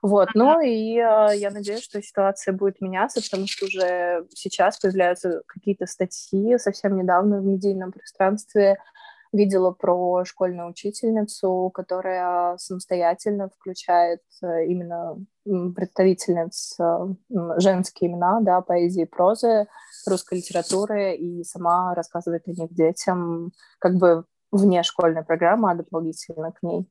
Вот, 0.01 0.29
ну 0.35 0.61
и 0.61 0.97
э, 0.97 1.37
я 1.37 1.51
надеюсь, 1.51 1.83
что 1.83 2.01
ситуация 2.01 2.55
будет 2.55 2.81
меняться, 2.81 3.21
потому 3.21 3.49
что 3.49 3.67
уже 3.67 4.27
сейчас 4.33 4.79
появляются 4.79 5.43
какие-то 5.49 5.87
статьи 5.87 6.57
совсем 6.59 6.97
недавно 6.97 7.41
в 7.41 7.45
медийном 7.45 7.91
пространстве 7.91 8.79
видела 9.33 9.71
про 9.71 10.25
школьную 10.25 10.71
учительницу, 10.71 11.71
которая 11.75 12.57
самостоятельно 12.59 13.49
включает 13.49 14.21
э, 14.43 14.67
именно 14.67 15.17
представительниц 15.45 16.79
э, 16.81 16.99
женские 17.59 18.11
имена, 18.11 18.41
да, 18.41 18.61
поэзии, 18.61 19.05
прозы, 19.05 19.67
русской 20.07 20.39
литературы, 20.39 21.17
и 21.17 21.45
сама 21.45 21.95
рассказывает 21.95 22.43
о 22.47 22.53
них 22.53 22.73
детям 22.73 23.53
как 23.79 23.95
бы 23.95 24.25
вне 24.51 24.83
школьной 24.83 25.25
программы, 25.25 25.71
а 25.71 25.75
дополнительно 25.75 26.53
к 26.53 26.63
ней. 26.63 26.87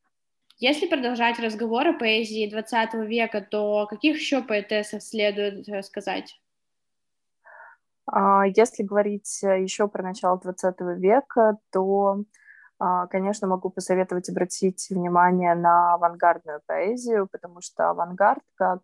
Если 0.60 0.88
продолжать 0.88 1.39
разговор 1.39 1.88
о 1.88 1.94
поэзии 1.94 2.51
XX 2.51 3.06
века, 3.06 3.41
то 3.41 3.86
каких 3.88 4.17
еще 4.17 4.41
поэтессов 4.41 5.03
следует 5.03 5.67
сказать? 5.86 6.36
А, 8.07 8.45
если 8.45 8.83
говорить 8.83 9.43
э, 9.43 9.61
еще 9.61 9.87
про 9.87 10.03
начало 10.03 10.39
20 10.39 10.75
века, 10.97 11.57
то, 11.71 12.23
а, 12.79 13.07
конечно, 13.07 13.47
могу 13.47 13.69
посоветовать 13.69 14.29
обратить 14.29 14.87
внимание 14.89 15.55
на 15.55 15.95
авангардную 15.95 16.61
поэзию, 16.65 17.27
потому 17.31 17.61
что 17.61 17.89
авангард 17.89 18.43
как 18.55 18.79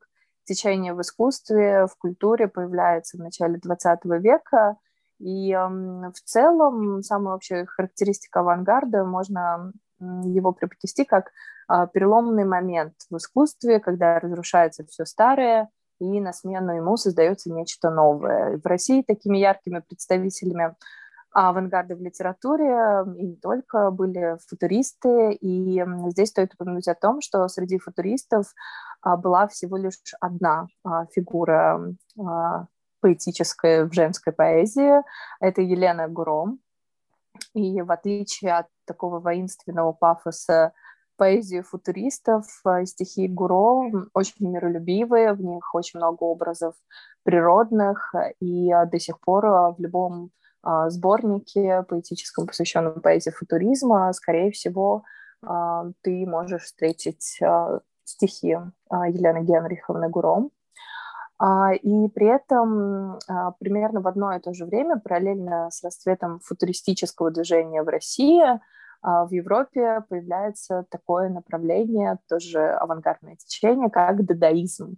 течение 0.45 0.93
в 0.93 1.01
искусстве, 1.01 1.87
в 1.87 1.95
культуре 1.97 2.47
появляется 2.49 3.17
в 3.17 3.21
начале 3.21 3.57
20 3.57 4.05
века, 4.19 4.75
и 5.19 5.53
в 5.53 6.19
целом 6.25 7.01
самая 7.01 7.35
общая 7.35 7.65
характеристика 7.65 8.41
авангарда 8.41 9.05
можно 9.05 9.71
его 9.99 10.51
преподнести 10.51 11.05
как 11.05 11.31
а, 11.67 11.87
переломный 11.87 12.43
момент 12.43 12.93
в 13.09 13.15
искусстве, 13.15 13.79
когда 13.79 14.19
разрушается 14.19 14.85
все 14.85 15.05
старое, 15.05 15.69
и 15.99 16.19
на 16.19 16.33
смену 16.33 16.73
ему 16.75 16.97
создается 16.97 17.51
нечто 17.51 17.89
новое. 17.89 18.57
В 18.57 18.65
России 18.65 19.01
такими 19.01 19.37
яркими 19.37 19.79
представителями 19.79 20.75
авангарда 21.33 21.95
в 21.95 22.01
литературе 22.01 23.05
и 23.17 23.25
не 23.25 23.35
только 23.35 23.89
были 23.91 24.37
футуристы, 24.47 25.33
и 25.33 25.83
здесь 26.09 26.29
стоит 26.29 26.53
упомянуть 26.53 26.87
о 26.87 26.95
том, 26.95 27.21
что 27.21 27.47
среди 27.47 27.79
футуристов 27.79 28.53
а, 29.01 29.17
была 29.17 29.47
всего 29.47 29.77
лишь 29.77 29.97
одна 30.19 30.67
а, 30.83 31.05
фигура 31.07 31.81
а, 32.19 32.67
поэтическая 33.01 33.85
в 33.85 33.93
женской 33.93 34.31
поэзии, 34.31 35.01
это 35.39 35.61
Елена 35.61 36.07
Гуром, 36.07 36.59
и 37.53 37.81
в 37.81 37.91
отличие 37.91 38.53
от 38.53 38.67
такого 38.85 39.19
воинственного 39.19 39.91
пафоса 39.91 40.71
поэзию 41.17 41.63
футуристов, 41.63 42.45
э, 42.65 42.85
стихи 42.85 43.27
Гуро 43.27 44.07
очень 44.13 44.49
миролюбивые, 44.49 45.33
в 45.33 45.41
них 45.41 45.73
очень 45.73 45.99
много 45.99 46.23
образов 46.23 46.75
природных, 47.23 48.13
и 48.39 48.71
э, 48.71 48.85
до 48.85 48.99
сих 48.99 49.19
пор 49.19 49.45
э, 49.45 49.49
в 49.73 49.75
любом 49.79 50.31
сборнике 50.87 51.83
поэтическом, 51.89 52.47
посвященном 52.47 53.01
поэзии 53.01 53.31
футуризма, 53.31 54.13
скорее 54.13 54.49
всего, 54.51 55.03
ты 55.41 56.25
можешь 56.25 56.63
встретить 56.63 57.41
стихи 58.05 58.57
Елены 58.89 59.43
Генриховны 59.43 60.07
Гуром. 60.07 60.51
И 61.81 62.07
при 62.15 62.27
этом 62.33 63.19
примерно 63.59 63.99
в 63.99 64.07
одно 64.07 64.33
и 64.33 64.39
то 64.39 64.53
же 64.53 64.65
время, 64.65 65.01
параллельно 65.01 65.69
с 65.69 65.83
расцветом 65.83 66.39
футуристического 66.39 67.29
движения 67.29 67.83
в 67.83 67.89
России, 67.89 68.41
а 68.41 68.61
в 69.03 69.29
Европе 69.31 70.01
появляется 70.09 70.85
такое 70.89 71.29
направление, 71.29 72.19
тоже 72.29 72.71
авангардное 72.71 73.35
течение, 73.35 73.89
как 73.89 74.25
дадаизм. 74.25 74.97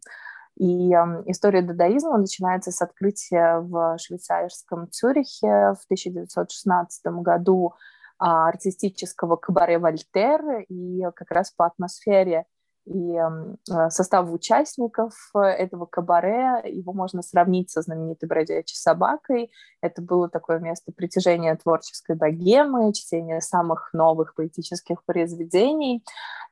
И 0.57 0.91
история 1.25 1.61
дадаизма 1.61 2.17
начинается 2.17 2.71
с 2.71 2.81
открытия 2.81 3.59
в 3.59 3.97
швейцарском 3.99 4.89
Цюрихе 4.89 5.73
в 5.73 5.83
1916 5.85 7.05
году 7.05 7.73
э, 7.73 8.23
артистического 8.23 9.35
кабаре 9.35 9.79
«Вольтер», 9.79 10.61
и 10.69 11.03
как 11.13 11.31
раз 11.31 11.51
по 11.51 11.65
атмосфере 11.65 12.45
и 12.85 13.17
э, 13.17 13.89
состав 13.89 14.31
участников 14.31 15.13
э, 15.35 15.39
этого 15.39 15.85
кабаре, 15.85 16.61
его 16.65 16.93
можно 16.93 17.23
сравнить 17.23 17.71
со 17.71 17.81
знаменитой 17.81 18.29
«Бродячей 18.29 18.77
собакой». 18.77 19.51
Это 19.81 20.01
было 20.01 20.29
такое 20.29 20.59
место 20.59 20.91
притяжения 20.91 21.55
творческой 21.55 22.15
богемы, 22.15 22.93
чтения 22.93 23.41
самых 23.41 23.89
новых 23.93 24.35
поэтических 24.35 25.03
произведений. 25.03 26.05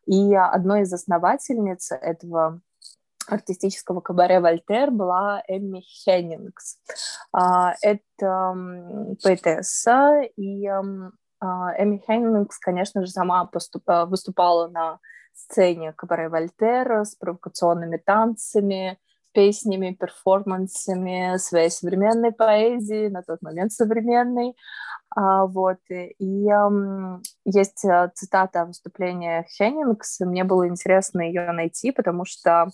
И 0.05 0.33
одной 0.33 0.81
из 0.81 0.93
основательниц 0.93 1.91
этого 1.91 2.61
артистического 3.27 4.01
кабаре 4.01 4.39
«Вольтер» 4.39 4.89
была 4.89 5.43
Эмми 5.47 5.81
Хеннингс. 5.81 6.79
А, 7.31 7.73
это 7.81 8.55
поэтесса, 9.23 10.21
и 10.35 10.65
а, 10.67 10.81
Эмми 11.77 12.01
Хеннингс, 12.05 12.57
конечно 12.57 13.05
же, 13.05 13.11
сама 13.11 13.47
поступ- 13.51 14.05
выступала 14.07 14.67
на 14.67 14.99
сцене 15.33 15.93
кабаре 15.93 16.29
Вольтера 16.29 17.03
с 17.03 17.15
провокационными 17.15 17.97
танцами, 17.97 18.99
песнями, 19.33 19.97
перформансами 19.99 21.37
своей 21.37 21.69
современной 21.69 22.31
поэзии, 22.31 23.07
на 23.07 23.23
тот 23.23 23.41
момент 23.41 23.71
современной. 23.71 24.55
А, 25.15 25.45
вот. 25.45 25.79
И 25.89 26.47
um, 26.49 27.21
есть 27.45 27.85
цитата 28.13 28.65
выступления 28.65 29.45
Хеннингс, 29.57 30.19
мне 30.21 30.43
было 30.43 30.67
интересно 30.67 31.21
ее 31.21 31.51
найти, 31.51 31.91
потому 31.91 32.25
что 32.25 32.67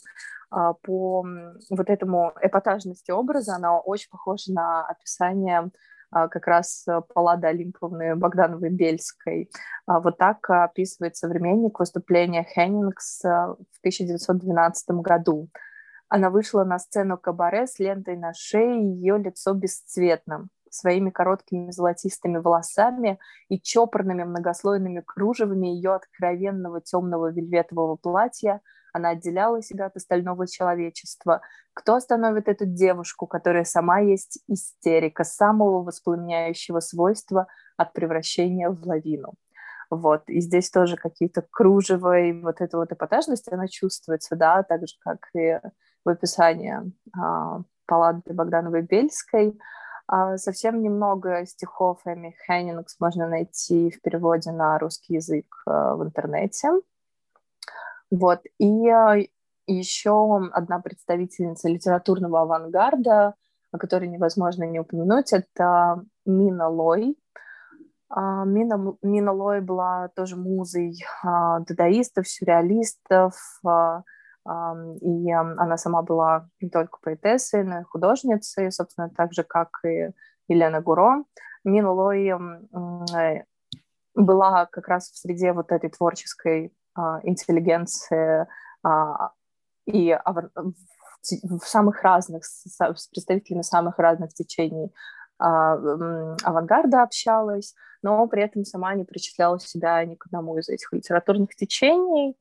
uh, 0.54 0.74
по 0.84 1.26
вот 1.70 1.90
этому 1.90 2.34
эпатажности 2.42 3.12
образа 3.12 3.56
она 3.56 3.80
очень 3.80 4.10
похожа 4.10 4.54
на 4.54 4.86
описание 4.86 5.60
а, 5.60 5.70
как 6.12 6.48
раз 6.48 6.86
э, 6.88 7.02
Паллады 7.14 7.48
Олимповны 7.48 8.16
Богдановой-Бельской. 8.16 9.50
А, 9.86 10.00
вот 10.00 10.18
так 10.18 10.50
описывает 10.50 11.16
современник 11.16 11.80
выступления 11.80 12.44
Хеннингс 12.44 13.24
э, 13.26 13.28
в 13.28 13.80
1912 13.80 14.90
году. 15.02 15.50
Она 16.08 16.30
вышла 16.32 16.64
на 16.64 16.80
сцену 16.80 17.18
кабаре 17.18 17.68
с 17.68 17.78
лентой 17.78 18.18
на 18.18 18.34
шее, 18.34 18.82
ее 18.82 19.18
лицо 19.18 19.54
бесцветным 19.54 20.50
своими 20.72 21.10
короткими 21.10 21.72
золотистыми 21.72 22.38
волосами 22.38 23.20
и 23.48 23.60
чопорными 23.60 24.24
многослойными 24.24 25.02
кружевами 25.02 25.68
ее 25.68 25.94
откровенного 25.94 26.82
темного 26.82 27.32
вельветового 27.32 27.96
платья 27.96 28.62
она 28.94 29.10
отделяла 29.10 29.62
себя 29.62 29.88
от 29.88 29.96
остального 29.96 30.48
человечества. 30.48 31.42
Кто 31.74 31.96
остановит 31.96 32.48
эту 32.48 32.66
девушку, 32.66 33.28
которая 33.28 33.64
сама 33.64 34.00
есть 34.00 34.40
истерика 34.48 35.24
самого 35.24 35.84
воспламеняющего 35.84 36.80
свойства 36.80 37.48
от 37.78 37.94
превращения 37.94 38.70
в 38.70 38.86
лавину? 38.86 39.34
Вот, 39.90 40.24
и 40.28 40.40
здесь 40.40 40.70
тоже 40.70 40.98
какие-то 40.98 41.44
кружева 41.50 42.20
и 42.20 42.34
вот 42.34 42.62
эта 42.62 42.78
вот 42.78 42.92
эпатажность, 42.92 43.52
она 43.52 43.68
чувствуется, 43.68 44.36
да, 44.36 44.62
так 44.62 44.88
же, 44.88 44.96
как 45.00 45.30
и 45.34 45.60
в 46.06 46.10
описании 46.10 46.78
а, 47.18 47.62
Паллады 47.88 48.34
Богдановой-Бельской. 48.34 49.60
А, 50.08 50.38
совсем 50.38 50.82
немного 50.82 51.46
стихов 51.46 52.02
Эми 52.06 52.36
Хеннингс 52.46 53.00
можно 53.00 53.28
найти 53.28 53.90
в 53.90 54.02
переводе 54.02 54.52
на 54.52 54.78
русский 54.78 55.16
язык 55.16 55.46
а, 55.66 55.96
в 55.96 56.04
интернете. 56.04 56.70
Вот. 58.12 58.42
И 58.58 58.90
а, 58.90 59.18
еще 59.68 60.38
одна 60.52 60.80
представительница 60.80 61.70
литературного 61.70 62.42
авангарда, 62.42 63.36
о 63.72 63.78
которой 63.78 64.08
невозможно 64.08 64.64
не 64.64 64.80
упомянуть, 64.80 65.32
это 65.32 66.04
Мина 66.26 66.70
Лой. 66.70 67.18
А, 68.10 68.44
Мина, 68.46 68.96
Мина 69.04 69.32
Лой 69.32 69.62
была 69.62 70.10
тоже 70.16 70.36
музой 70.36 70.96
а, 71.24 71.60
дадаистов, 71.60 72.28
сюрреалистов, 72.28 73.36
и 74.46 75.32
она 75.32 75.78
сама 75.78 76.02
была 76.02 76.50
не 76.60 76.70
только 76.70 76.98
поэтессой, 77.04 77.64
но 77.64 77.82
и 77.82 77.84
художницей, 77.84 78.72
собственно, 78.72 79.10
так 79.10 79.34
же, 79.34 79.44
как 79.44 79.70
и 79.86 80.12
Елена 80.48 80.82
Гуро. 80.82 81.24
Мина 81.64 81.92
Лой 81.92 82.30
э, 82.30 83.44
была 84.16 84.66
как 84.66 84.88
раз 84.88 85.12
в 85.12 85.18
среде 85.18 85.54
вот 85.54 85.72
этой 85.72 85.90
творческой 85.90 86.68
а, 86.68 86.79
интеллигенции 87.24 88.48
а, 88.84 89.32
и 89.86 90.18
в 90.24 91.66
самых 91.66 92.02
разных, 92.04 92.46
с 92.46 93.08
представителями 93.12 93.62
самых 93.62 94.00
разных 94.00 94.34
течений 94.34 94.92
а, 95.38 95.74
авангарда 96.44 97.04
общалась, 97.04 97.76
но 98.02 98.26
при 98.28 98.44
этом 98.44 98.64
сама 98.64 98.94
не 98.96 99.04
причисляла 99.04 99.60
себя 99.60 100.04
ни 100.06 100.16
к 100.16 100.28
одному 100.28 100.58
из 100.58 100.70
этих 100.70 100.92
литературных 100.94 101.56
течений. 101.56 102.38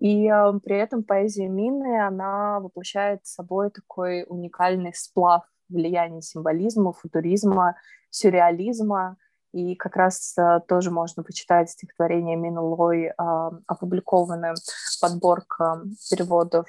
И 0.00 0.28
при 0.62 0.76
этом 0.76 1.02
поэзия 1.02 1.48
Мины, 1.48 2.06
она 2.06 2.60
воплощает 2.60 3.26
собой 3.26 3.70
такой 3.70 4.24
уникальный 4.28 4.94
сплав 4.94 5.42
влияния 5.68 6.22
символизма, 6.22 6.92
футуризма, 6.92 7.76
сюрреализма, 8.10 9.16
и 9.52 9.74
как 9.76 9.96
раз 9.96 10.34
uh, 10.38 10.60
тоже 10.66 10.90
можно 10.90 11.22
почитать 11.22 11.70
стихотворение 11.70 12.36
Минулой, 12.36 13.12
uh, 13.18 13.60
опубликованное 13.66 14.54
подборка 15.00 15.82
переводов, 16.10 16.66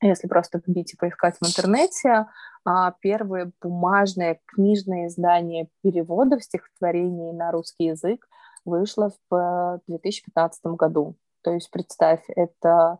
если 0.00 0.28
просто 0.28 0.60
вбить 0.64 0.94
и 0.94 0.96
поискать 0.96 1.36
в 1.40 1.46
интернете. 1.46 2.26
Uh, 2.66 2.92
первое 3.00 3.50
бумажное 3.60 4.40
книжное 4.46 5.08
издание 5.08 5.68
переводов 5.82 6.44
стихотворений 6.44 7.32
на 7.32 7.50
русский 7.50 7.86
язык 7.86 8.26
вышло 8.64 9.12
в 9.28 9.80
2015 9.88 10.64
году. 10.66 11.16
То 11.42 11.52
есть, 11.52 11.70
представь, 11.70 12.24
это 12.28 12.98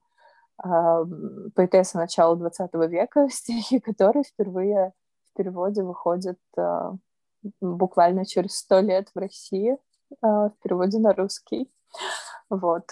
поэтесса 0.58 1.96
начала 1.96 2.36
20 2.36 2.74
века, 2.90 3.28
стихи 3.30 3.80
которой 3.80 4.24
впервые 4.24 4.92
в 5.32 5.36
переводе 5.36 5.82
выходят 5.82 6.38
буквально 7.60 8.24
через 8.26 8.56
сто 8.56 8.80
лет 8.80 9.08
в 9.14 9.18
России 9.18 9.72
э, 9.72 9.76
в 10.22 10.54
переводе 10.62 10.98
на 10.98 11.12
русский. 11.12 11.68
Вот. 12.50 12.84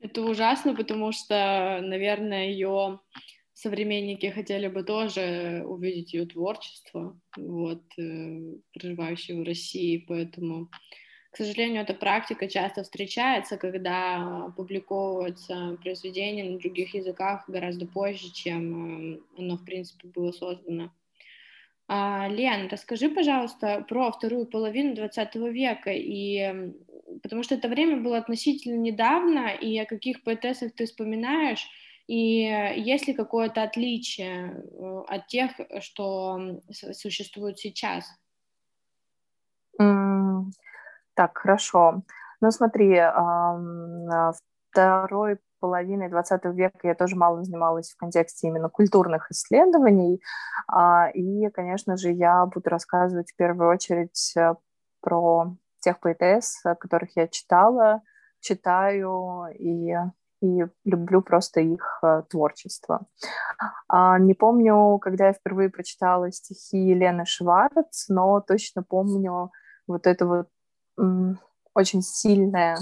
Это 0.00 0.22
ужасно, 0.22 0.74
потому 0.74 1.12
что, 1.12 1.80
наверное, 1.82 2.48
ее 2.48 3.00
современники 3.54 4.26
хотели 4.26 4.68
бы 4.68 4.82
тоже 4.82 5.64
увидеть 5.66 6.12
ее 6.12 6.26
творчество, 6.26 7.18
вот, 7.36 7.82
э, 7.98 8.56
проживающие 8.74 9.40
в 9.40 9.44
России, 9.44 10.04
поэтому, 10.06 10.68
к 11.30 11.36
сожалению, 11.36 11.82
эта 11.82 11.94
практика 11.94 12.48
часто 12.48 12.82
встречается, 12.82 13.56
когда 13.56 14.52
публиковываются 14.56 15.78
произведения 15.82 16.44
на 16.44 16.58
других 16.58 16.94
языках 16.94 17.48
гораздо 17.48 17.86
позже, 17.86 18.30
чем 18.32 19.14
э, 19.14 19.20
оно, 19.38 19.56
в 19.56 19.64
принципе, 19.64 20.08
было 20.08 20.32
создано. 20.32 20.92
А, 21.86 22.28
Лен, 22.28 22.68
расскажи, 22.68 23.10
пожалуйста, 23.10 23.84
про 23.88 24.10
вторую 24.10 24.46
половину 24.46 24.94
20 24.94 25.34
века, 25.34 25.90
и 25.90 26.72
потому 27.22 27.42
что 27.42 27.54
это 27.54 27.68
время 27.68 27.98
было 28.02 28.18
относительно 28.18 28.76
недавно, 28.76 29.48
и 29.48 29.78
о 29.78 29.86
каких 29.86 30.22
поэтессах 30.22 30.74
ты 30.74 30.86
вспоминаешь, 30.86 31.68
и 32.06 32.42
есть 32.76 33.06
ли 33.06 33.14
какое-то 33.14 33.62
отличие 33.62 34.62
э, 34.62 35.02
от 35.08 35.26
тех, 35.26 35.52
что 35.80 36.60
существуют 36.70 37.58
сейчас? 37.58 38.04
Mm, 39.80 40.50
так, 41.14 41.38
хорошо. 41.38 42.02
Ну, 42.40 42.50
смотри, 42.50 43.00
второй 44.70 45.38
половиной 45.64 46.10
20 46.10 46.44
века 46.56 46.78
я 46.82 46.94
тоже 46.94 47.16
мало 47.16 47.42
занималась 47.42 47.90
в 47.90 47.96
контексте 47.96 48.48
именно 48.48 48.68
культурных 48.68 49.30
исследований. 49.30 50.20
А, 50.68 51.08
и, 51.08 51.48
конечно 51.48 51.96
же, 51.96 52.10
я 52.10 52.44
буду 52.44 52.68
рассказывать 52.68 53.32
в 53.32 53.36
первую 53.36 53.70
очередь 53.70 54.34
э, 54.36 54.56
про 55.00 55.56
тех 55.80 56.00
поэтесс, 56.00 56.60
которых 56.78 57.16
я 57.16 57.28
читала, 57.28 58.02
читаю 58.40 59.46
и, 59.58 59.94
и 60.42 60.66
люблю 60.84 61.22
просто 61.22 61.60
их 61.60 62.00
э, 62.02 62.24
творчество. 62.28 63.06
А, 63.88 64.18
не 64.18 64.34
помню, 64.34 64.98
когда 64.98 65.28
я 65.28 65.32
впервые 65.32 65.70
прочитала 65.70 66.30
стихи 66.30 66.76
Елены 66.76 67.24
Шварц, 67.24 68.10
но 68.10 68.38
точно 68.42 68.82
помню 68.82 69.50
вот 69.86 70.06
это 70.06 70.26
вот 70.26 70.48
очень 71.74 72.02
сильное 72.02 72.76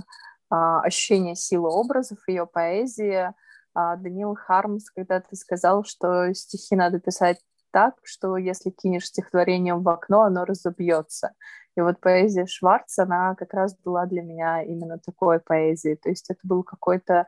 ощущение 0.52 1.34
силы 1.34 1.70
образов, 1.70 2.18
ее 2.28 2.46
поэзии. 2.46 3.32
А, 3.74 3.96
Данил 3.96 4.34
Хармс 4.34 4.90
когда-то 4.90 5.34
сказал, 5.34 5.84
что 5.84 6.32
стихи 6.34 6.76
надо 6.76 7.00
писать 7.00 7.38
так, 7.70 7.94
что 8.04 8.36
если 8.36 8.70
кинешь 8.70 9.06
стихотворением 9.06 9.82
в 9.82 9.88
окно, 9.88 10.22
оно 10.22 10.44
разобьется. 10.44 11.32
И 11.74 11.80
вот 11.80 12.00
поэзия 12.00 12.46
Шварца, 12.46 13.04
она 13.04 13.34
как 13.34 13.54
раз 13.54 13.74
была 13.78 14.04
для 14.04 14.22
меня 14.22 14.62
именно 14.62 14.98
такой 14.98 15.40
поэзией. 15.40 15.96
То 15.96 16.10
есть 16.10 16.30
это 16.30 16.40
был 16.42 16.62
какой-то 16.62 17.26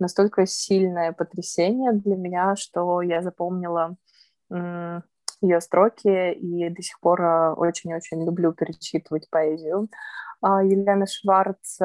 настолько 0.00 0.46
сильное 0.46 1.12
потрясение 1.12 1.92
для 1.92 2.16
меня, 2.16 2.56
что 2.56 3.02
я 3.02 3.22
запомнила 3.22 3.96
ее 5.40 5.60
строки 5.60 6.32
и 6.32 6.68
до 6.70 6.82
сих 6.82 6.98
пор 7.00 7.22
а, 7.22 7.54
очень-очень 7.54 8.24
люблю 8.24 8.52
перечитывать 8.52 9.28
поэзию. 9.30 9.88
А, 10.40 10.62
Елена 10.62 11.06
Шварц, 11.06 11.78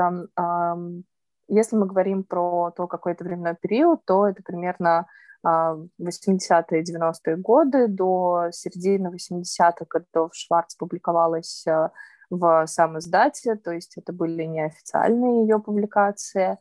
если 1.51 1.75
мы 1.75 1.87
говорим 1.87 2.23
про 2.23 2.71
то, 2.71 2.87
какой 2.87 3.13
это 3.13 3.23
временной 3.23 3.55
период, 3.55 4.05
то 4.05 4.27
это 4.27 4.43
примерно 4.43 5.07
80-е, 5.43 6.83
90-е 6.83 7.37
годы. 7.37 7.87
До 7.87 8.49
середины 8.51 9.07
80-х 9.07 9.85
годов 9.89 10.35
Шварц 10.35 10.75
публиковалась 10.75 11.65
а, 11.67 11.91
в 12.29 12.67
сам 12.67 12.99
издате, 12.99 13.55
то 13.55 13.71
есть 13.71 13.97
это 13.97 14.13
были 14.13 14.43
неофициальные 14.43 15.41
ее 15.41 15.59
публикации. 15.59 16.57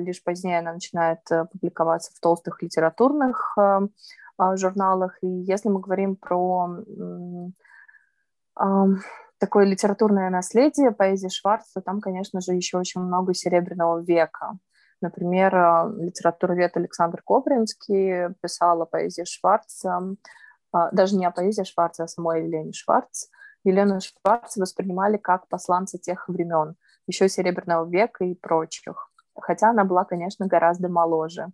Лишь 0.00 0.22
позднее 0.24 0.58
она 0.58 0.72
начинает 0.72 1.20
публиковаться 1.52 2.12
в 2.12 2.18
толстых 2.18 2.60
литературных 2.60 3.56
журналах. 4.56 5.16
И 5.22 5.26
если 5.26 5.68
мы 5.68 5.80
говорим 5.80 6.16
про 6.16 6.68
такое 9.38 9.64
литературное 9.64 10.30
наследие 10.30 10.90
поэзии 10.90 11.28
Шварца, 11.28 11.80
там, 11.80 12.00
конечно 12.00 12.40
же, 12.40 12.52
еще 12.52 12.78
очень 12.78 13.00
много 13.00 13.32
Серебряного 13.34 14.00
века. 14.00 14.58
Например, 15.00 15.54
литературовед 15.96 16.76
Александр 16.76 17.22
Кобринский 17.24 18.34
писал 18.42 18.82
о 18.82 18.86
поэзии 18.86 19.24
Шварца, 19.24 20.16
даже 20.92 21.16
не 21.16 21.24
о 21.24 21.30
поэзии 21.30 21.64
Шварца, 21.64 22.02
а 22.02 22.04
о 22.04 22.08
самой 22.08 22.44
Елене 22.44 22.72
Шварц. 22.72 23.28
Елену 23.64 23.98
Шварц 24.00 24.56
воспринимали 24.56 25.16
как 25.16 25.48
посланца 25.48 25.98
тех 25.98 26.28
времен, 26.28 26.76
еще 27.06 27.28
Серебряного 27.28 27.88
века 27.88 28.24
и 28.24 28.34
прочих. 28.34 29.10
Хотя 29.40 29.70
она 29.70 29.84
была, 29.84 30.04
конечно, 30.04 30.46
гораздо 30.46 30.88
моложе. 30.90 31.48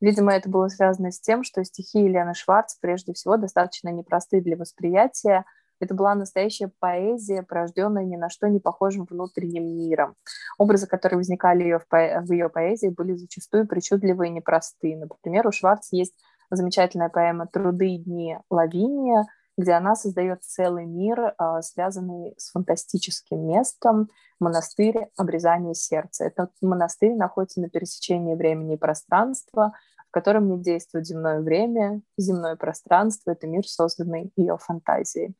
Видимо, 0.00 0.32
это 0.32 0.48
было 0.48 0.68
связано 0.68 1.10
с 1.10 1.20
тем, 1.20 1.44
что 1.44 1.62
стихи 1.64 2.00
Елены 2.00 2.34
Шварц, 2.34 2.76
прежде 2.80 3.12
всего, 3.12 3.36
достаточно 3.36 3.90
непростые 3.90 4.42
для 4.42 4.56
восприятия. 4.56 5.44
Это 5.78 5.94
была 5.94 6.14
настоящая 6.14 6.70
поэзия, 6.78 7.42
порожденная 7.42 8.04
ни 8.04 8.16
на 8.16 8.28
что 8.28 8.48
не 8.48 8.60
похожим 8.60 9.06
внутренним 9.08 9.76
миром. 9.76 10.14
Образы, 10.58 10.86
которые 10.86 11.18
возникали 11.18 11.62
ее 11.62 11.78
в, 11.78 11.88
по... 11.88 12.20
в 12.22 12.32
ее 12.32 12.48
поэзии, 12.48 12.88
были 12.88 13.14
зачастую 13.14 13.66
причудливые 13.66 14.30
и 14.30 14.34
непростые. 14.34 14.98
Например, 14.98 15.46
у 15.46 15.52
Шварц 15.52 15.88
есть 15.90 16.14
замечательная 16.50 17.08
поэма 17.08 17.46
«Труды 17.46 17.94
и 17.94 17.98
дни 17.98 18.38
Лавиния», 18.50 19.26
где 19.56 19.72
она 19.72 19.94
создает 19.94 20.42
целый 20.42 20.86
мир, 20.86 21.34
а, 21.36 21.62
связанный 21.62 22.34
с 22.38 22.50
фантастическим 22.50 23.46
местом, 23.46 24.08
монастырь 24.38 25.08
обрезания 25.16 25.74
сердца. 25.74 26.24
Этот 26.24 26.50
монастырь 26.62 27.14
находится 27.14 27.60
на 27.60 27.68
пересечении 27.68 28.34
времени 28.34 28.74
и 28.74 28.78
пространства, 28.78 29.72
в 30.10 30.12
котором 30.12 30.50
не 30.50 30.60
действует 30.60 31.06
земное 31.06 31.40
время, 31.40 32.02
земное 32.18 32.56
пространство— 32.56 33.30
это 33.32 33.46
мир, 33.46 33.64
созданный 33.64 34.32
ее 34.34 34.58
фантазией. 34.58 35.36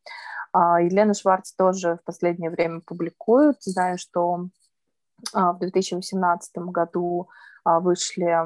А, 0.52 0.80
Елена 0.80 1.12
Шварц 1.12 1.52
тоже 1.54 1.96
в 1.96 2.04
последнее 2.04 2.50
время 2.50 2.80
публикует. 2.80 3.56
Знаю, 3.62 3.98
что 3.98 4.46
а, 5.34 5.54
в 5.54 5.58
2018 5.58 6.56
году 6.68 7.28
вышли 7.64 8.38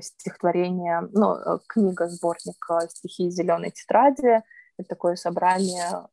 стихотворения, 0.00 1.06
ну, 1.12 1.34
э, 1.34 1.58
книга, 1.68 2.08
сборник 2.08 2.56
стихи 2.88 3.30
«Зеленой 3.30 3.70
тетради», 3.70 4.42
это 4.78 4.88
такое 4.88 5.14
собрание 5.14 6.08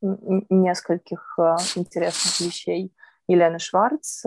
нескольких 0.00 1.38
интересных 1.76 2.40
вещей 2.40 2.92
Елены 3.28 3.58
Шварц. 3.58 4.24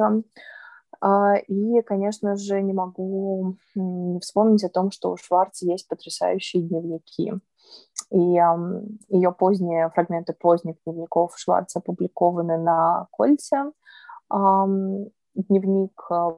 Э, 1.03 1.39
и, 1.47 1.81
конечно 1.81 2.35
же, 2.35 2.61
не 2.61 2.73
могу 2.73 3.55
вспомнить 4.21 4.63
о 4.63 4.69
том, 4.69 4.91
что 4.91 5.11
у 5.11 5.17
Шварц 5.17 5.61
есть 5.61 5.87
потрясающие 5.87 6.63
дневники. 6.63 7.33
И 8.11 8.17
ее 8.17 9.31
поздние 9.31 9.89
фрагменты 9.91 10.33
поздних 10.33 10.75
дневников 10.85 11.37
Шварца 11.37 11.79
опубликованы 11.79 12.57
на 12.57 13.07
Кольце. 13.11 13.71
Дневник, 14.29 16.01
э, 16.11 16.29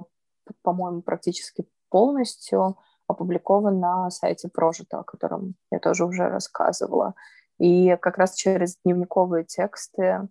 по-моему, 0.62 1.02
практически 1.02 1.65
полностью 1.89 2.78
опубликован 3.08 3.80
на 3.80 4.10
сайте 4.10 4.50
Прожито, 4.50 5.00
о 5.00 5.04
котором 5.04 5.56
я 5.71 5.80
тоже 5.80 6.06
уже 6.06 6.28
рассказывала. 6.28 7.13
И 7.60 7.95
как 7.97 8.17
раз 8.17 8.36
через 8.36 8.78
дневниковые 8.84 9.43
тексты 9.43 10.28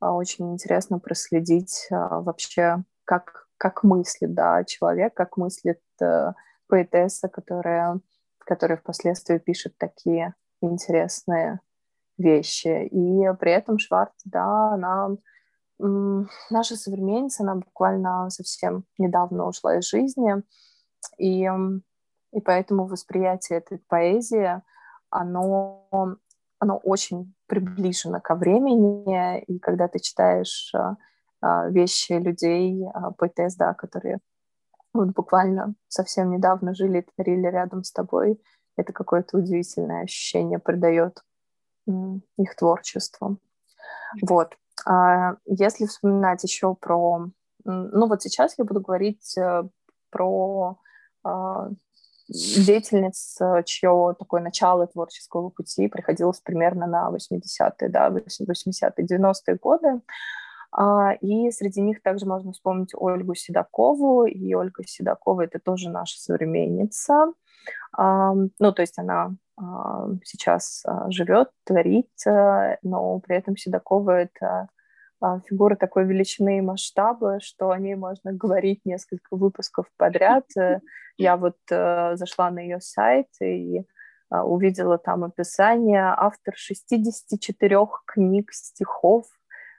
а, 0.00 0.12
очень 0.12 0.52
интересно 0.52 0.98
проследить 1.00 1.88
а, 1.90 2.20
вообще, 2.20 2.84
как, 3.04 3.47
как 3.58 3.82
мыслит 3.82 4.34
да, 4.34 4.64
человек, 4.64 5.14
как 5.14 5.36
мыслит 5.36 5.80
э, 6.00 6.32
поэтесса, 6.68 7.28
которая, 7.28 8.00
которая 8.38 8.78
впоследствии 8.78 9.38
пишет 9.38 9.76
такие 9.78 10.34
интересные 10.60 11.60
вещи. 12.16 12.86
И 12.86 13.32
при 13.38 13.52
этом 13.52 13.78
Шварц, 13.78 14.14
да, 14.24 14.72
она 14.72 15.10
наша 15.78 16.74
современница, 16.74 17.44
она 17.44 17.54
буквально 17.56 18.30
совсем 18.30 18.84
недавно 18.98 19.46
ушла 19.46 19.78
из 19.78 19.88
жизни, 19.88 20.42
и 21.18 21.48
и 22.32 22.40
поэтому 22.40 22.86
восприятие 22.86 23.58
этой 23.58 23.78
поэзии, 23.78 24.60
оно, 25.10 25.88
оно 26.58 26.76
очень 26.76 27.34
приближено 27.46 28.20
ко 28.20 28.34
времени, 28.34 29.40
и 29.44 29.58
когда 29.58 29.88
ты 29.88 29.98
читаешь 29.98 30.70
а, 30.74 30.96
вещи 31.42 32.12
людей, 32.12 32.86
а, 32.92 33.12
поэтесс, 33.12 33.56
да, 33.56 33.74
которые 33.74 34.18
вот 34.92 35.08
буквально 35.08 35.74
совсем 35.88 36.30
недавно 36.30 36.74
жили 36.74 36.98
и 36.98 37.06
творили 37.14 37.46
рядом 37.46 37.84
с 37.84 37.92
тобой, 37.92 38.40
это 38.76 38.92
какое-то 38.92 39.38
удивительное 39.38 40.02
ощущение 40.02 40.58
придает 40.58 41.22
их 42.36 42.56
творчеству. 42.56 43.38
Вот. 44.22 44.54
Если 45.46 45.86
вспоминать 45.86 46.42
еще 46.44 46.74
про... 46.74 47.26
Ну 47.64 48.08
вот 48.08 48.22
сейчас 48.22 48.54
я 48.56 48.64
буду 48.64 48.80
говорить 48.80 49.36
э, 49.36 49.64
про 50.10 50.78
деятельниц, 52.28 53.38
чье 53.64 54.14
такое 54.18 54.40
начало 54.42 54.86
творческого 54.86 55.50
пути 55.50 55.88
приходилось 55.88 56.40
примерно 56.40 56.86
на 56.86 57.10
80-е, 57.10 57.88
да, 57.88 58.10
80-е, 58.10 59.06
90-е 59.06 59.56
годы. 59.56 60.00
А, 60.70 61.12
и 61.14 61.50
среди 61.50 61.80
них 61.80 62.02
также 62.02 62.26
можно 62.26 62.52
вспомнить 62.52 62.92
Ольгу 62.94 63.34
Седокову, 63.34 64.26
и 64.26 64.54
Ольга 64.54 64.84
Седокова— 64.86 65.42
это 65.42 65.58
тоже 65.58 65.90
наша 65.90 66.18
современница. 66.18 67.32
Ну, 67.96 68.72
то 68.72 68.80
есть 68.82 68.98
она 68.98 69.34
сейчас 70.24 70.82
а, 70.86 71.10
живет, 71.10 71.50
творит, 71.64 72.10
но 72.24 73.18
при 73.20 73.36
этом 73.36 73.56
Седокова— 73.56 74.10
это 74.20 74.68
а, 75.20 75.40
фигура 75.40 75.74
такой 75.74 76.04
величины 76.04 76.58
и 76.58 76.62
масштаба, 76.62 77.40
что 77.40 77.70
о 77.70 77.78
ней 77.78 77.96
можно 77.96 78.32
говорить 78.32 78.82
несколько 78.84 79.36
выпусков 79.36 79.86
подряд. 79.96 80.44
Э, 80.56 80.80
я 81.16 81.36
вот 81.36 81.56
э, 81.70 82.14
зашла 82.14 82.50
на 82.50 82.60
ее 82.60 82.80
сайт 82.80 83.26
и 83.42 83.84
а, 84.30 84.44
увидела 84.44 84.96
там 84.96 85.24
описание 85.24 86.14
автор 86.16 86.54
64 86.56 87.78
книг 88.06 88.52
стихов, 88.52 89.26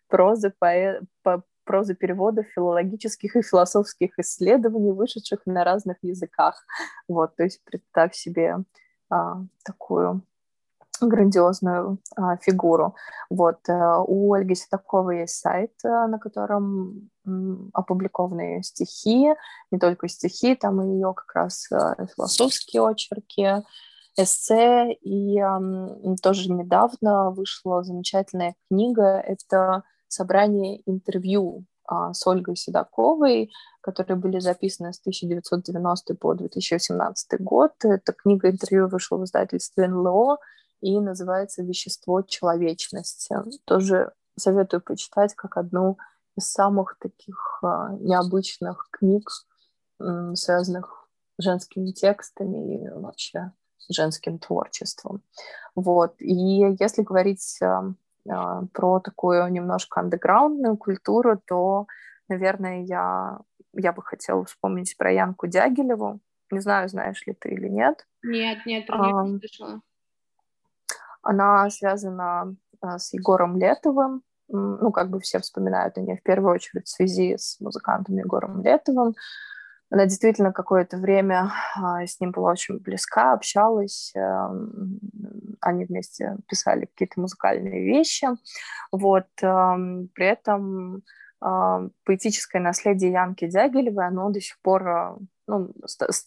прозы, 0.10 0.54
поэ... 0.60 1.02
по... 1.24 1.44
прозы 1.64 1.96
переводов, 1.96 2.46
филологических 2.56 3.36
и 3.36 3.42
философских 3.42 4.18
исследований, 4.18 4.92
вышедших 4.92 5.46
на 5.46 5.64
разных 5.64 5.98
языках. 6.02 6.66
Вот, 7.08 7.36
то 7.36 7.44
есть 7.44 7.64
представь 7.64 8.16
себе 8.16 8.58
а, 9.12 9.44
такую 9.64 10.24
грандиозную 11.02 12.00
а, 12.16 12.38
фигуру. 12.38 12.96
Вот. 13.30 13.60
А, 13.70 14.02
у 14.02 14.34
Ольги 14.34 14.56
Ситаковой 14.56 15.20
есть 15.22 15.40
сайт, 15.40 15.74
а, 15.86 16.08
на 16.08 16.20
котором 16.20 17.10
опубликованы 17.74 18.64
стихи, 18.64 19.34
не 19.72 19.80
только 19.80 20.08
стихи, 20.08 20.56
там 20.56 20.82
и 20.82 20.96
ее 20.96 21.14
как 21.14 21.34
раз 21.36 21.72
а, 21.72 21.96
философские 22.08 22.82
очерки, 22.82 23.64
эссе, 24.18 24.92
и 24.92 25.40
а, 25.40 25.62
тоже 26.22 26.52
недавно 26.52 27.30
вышла 27.32 27.84
замечательная 27.84 28.56
книга, 28.68 29.20
это 29.20 29.84
собрание 30.10 30.82
интервью 30.86 31.66
а, 31.86 32.14
с 32.14 32.26
Ольгой 32.28 32.56
Седоковой, 32.56 33.52
которые 33.82 34.18
были 34.18 34.40
записаны 34.40 34.94
с 34.94 35.00
1990 35.00 36.16
по 36.16 36.34
2017 36.34 37.40
год. 37.40 37.72
Эта 37.84 38.14
книга 38.14 38.50
интервью 38.50 38.88
вышла 38.88 39.18
в 39.18 39.24
издательстве 39.24 39.88
НЛО, 39.88 40.38
и 40.82 41.00
называется 41.00 41.62
«Вещество 41.64 42.22
человечности». 42.22 43.36
Тоже 43.66 44.14
советую 44.38 44.82
почитать 44.82 45.34
как 45.36 45.58
одну 45.58 45.98
из 46.38 46.50
самых 46.50 46.98
таких 47.00 47.60
а, 47.64 47.94
необычных 48.00 48.88
книг, 48.92 49.30
связанных 50.36 51.10
с 51.38 51.44
женскими 51.44 51.92
текстами 51.92 52.76
и 52.76 52.90
вообще 52.90 53.52
женским 53.90 54.40
творчеством. 54.40 55.24
Вот. 55.76 56.16
И 56.20 56.34
если 56.80 57.02
говорить 57.02 57.60
а, 57.62 57.94
про 58.26 59.00
такую 59.00 59.48
немножко 59.50 60.02
андеграундную 60.02 60.78
культуру, 60.78 61.42
то, 61.46 61.88
наверное, 62.28 62.84
я 62.84 63.40
я 63.74 63.94
бы 63.94 64.02
хотела 64.02 64.44
вспомнить 64.46 64.98
про 64.98 65.12
Янку 65.12 65.48
Дягилеву. 65.48 66.20
Не 66.52 66.60
знаю, 66.60 66.90
знаешь 66.90 67.26
ли 67.28 67.34
ты 67.34 67.50
или 67.50 67.68
нет. 67.68 68.08
Нет, 68.24 68.66
нет, 68.66 68.88
про 68.88 68.98
нее 68.98 69.34
не 69.34 69.40
слышала. 69.40 69.82
Она 71.22 71.70
связана 71.70 72.56
а, 72.82 72.98
с 72.98 73.14
Егором 73.14 73.58
Летовым. 73.58 74.24
Ну, 74.48 74.92
как 74.92 75.10
бы 75.12 75.20
все 75.20 75.40
вспоминают 75.40 75.98
о 75.98 76.02
ней 76.02 76.18
в 76.18 76.24
первую 76.24 76.56
очередь 76.56 76.88
в 76.88 76.90
связи 76.90 77.38
с 77.38 77.60
музыкантом 77.60 78.18
Егором 78.18 78.64
Летовым. 78.64 79.14
Она 79.92 80.06
действительно 80.06 80.54
какое-то 80.54 80.98
время 80.98 81.52
а, 81.76 82.06
с 82.06 82.20
ним 82.20 82.32
была 82.32 82.52
очень 82.52 82.78
близка, 82.78 83.34
общалась. 83.34 84.12
Эм, 84.16 85.00
они 85.62 85.86
вместе 85.86 86.38
писали 86.48 86.86
какие-то 86.86 87.20
музыкальные 87.20 87.84
вещи. 87.86 88.28
Вот. 88.92 89.28
Эм, 89.42 90.10
при 90.14 90.28
этом 90.28 91.04
поэтическое 91.40 92.62
наследие 92.62 93.12
Янки 93.12 93.48
Дягилевой, 93.48 94.08
оно 94.08 94.30
до 94.30 94.42
сих 94.42 94.60
пор 94.62 94.88
э, 94.88 95.16
ну, 95.48 95.74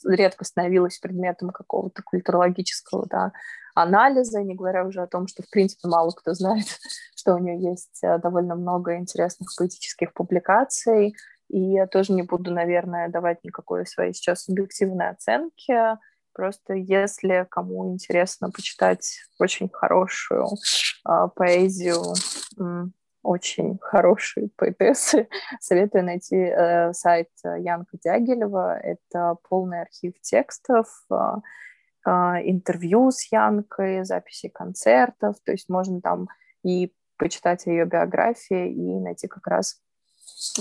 редко 0.07 0.44
становилось 0.44 0.98
предметом 0.98 1.51
какого-то 1.51 2.03
культурологического 2.03 3.07
да, 3.07 3.33
анализа, 3.75 4.42
не 4.42 4.55
говоря 4.55 4.85
уже 4.85 5.03
о 5.03 5.07
том, 5.07 5.29
что, 5.29 5.42
в 5.42 5.51
принципе, 5.51 5.88
мало 5.88 6.11
кто 6.11 6.35
знает, 6.35 6.64
что 7.16 7.35
у 7.35 7.38
нее 7.38 7.61
есть 7.61 8.03
э, 8.03 8.18
довольно 8.18 8.55
много 8.55 8.96
интересных 8.96 9.51
поэтических 9.57 10.12
публикаций, 10.12 11.14
и 11.52 11.60
я 11.60 11.86
тоже 11.86 12.12
не 12.12 12.22
буду, 12.22 12.50
наверное, 12.50 13.08
давать 13.08 13.44
никакой 13.44 13.86
своей 13.86 14.12
сейчас 14.12 14.44
субъективной 14.44 15.10
оценки, 15.10 15.96
Просто 16.34 16.72
если 16.72 17.46
кому 17.50 17.92
интересно 17.92 18.50
почитать 18.50 19.18
очень 19.38 19.68
хорошую 19.68 20.46
э, 21.06 21.28
поэзию 21.36 22.14
очень 23.22 23.78
хорошие 23.80 24.50
поэтессы. 24.56 25.28
Советую 25.60 26.04
найти 26.04 26.36
э, 26.36 26.92
сайт 26.92 27.28
Янка 27.44 27.96
Дягилева. 28.02 28.78
Это 28.78 29.36
полный 29.48 29.82
архив 29.82 30.14
текстов, 30.20 30.88
э, 31.10 31.14
интервью 32.04 33.10
с 33.10 33.30
Янкой, 33.30 34.04
записи 34.04 34.48
концертов. 34.48 35.36
То 35.44 35.52
есть 35.52 35.68
можно 35.68 36.00
там 36.00 36.28
и 36.64 36.92
почитать 37.16 37.66
ее 37.66 37.84
биографии 37.84 38.72
и 38.72 38.98
найти 38.98 39.28
как 39.28 39.46
раз 39.46 39.80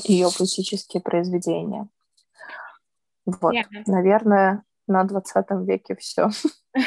ее 0.04 0.30
поэтические 0.38 1.02
произведения. 1.02 1.88
Вот, 3.26 3.54
yeah. 3.54 3.65
наверное, 3.86 4.63
на 4.88 5.04
20 5.04 5.46
веке 5.67 5.96
все. 5.96 6.30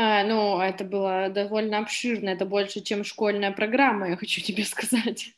А, 0.00 0.22
ну, 0.22 0.60
это 0.60 0.84
было 0.84 1.28
довольно 1.28 1.78
обширно, 1.78 2.28
это 2.28 2.44
больше, 2.46 2.82
чем 2.82 3.02
школьная 3.02 3.50
программа, 3.50 4.08
я 4.08 4.16
хочу 4.16 4.40
тебе 4.40 4.64
сказать. 4.64 5.32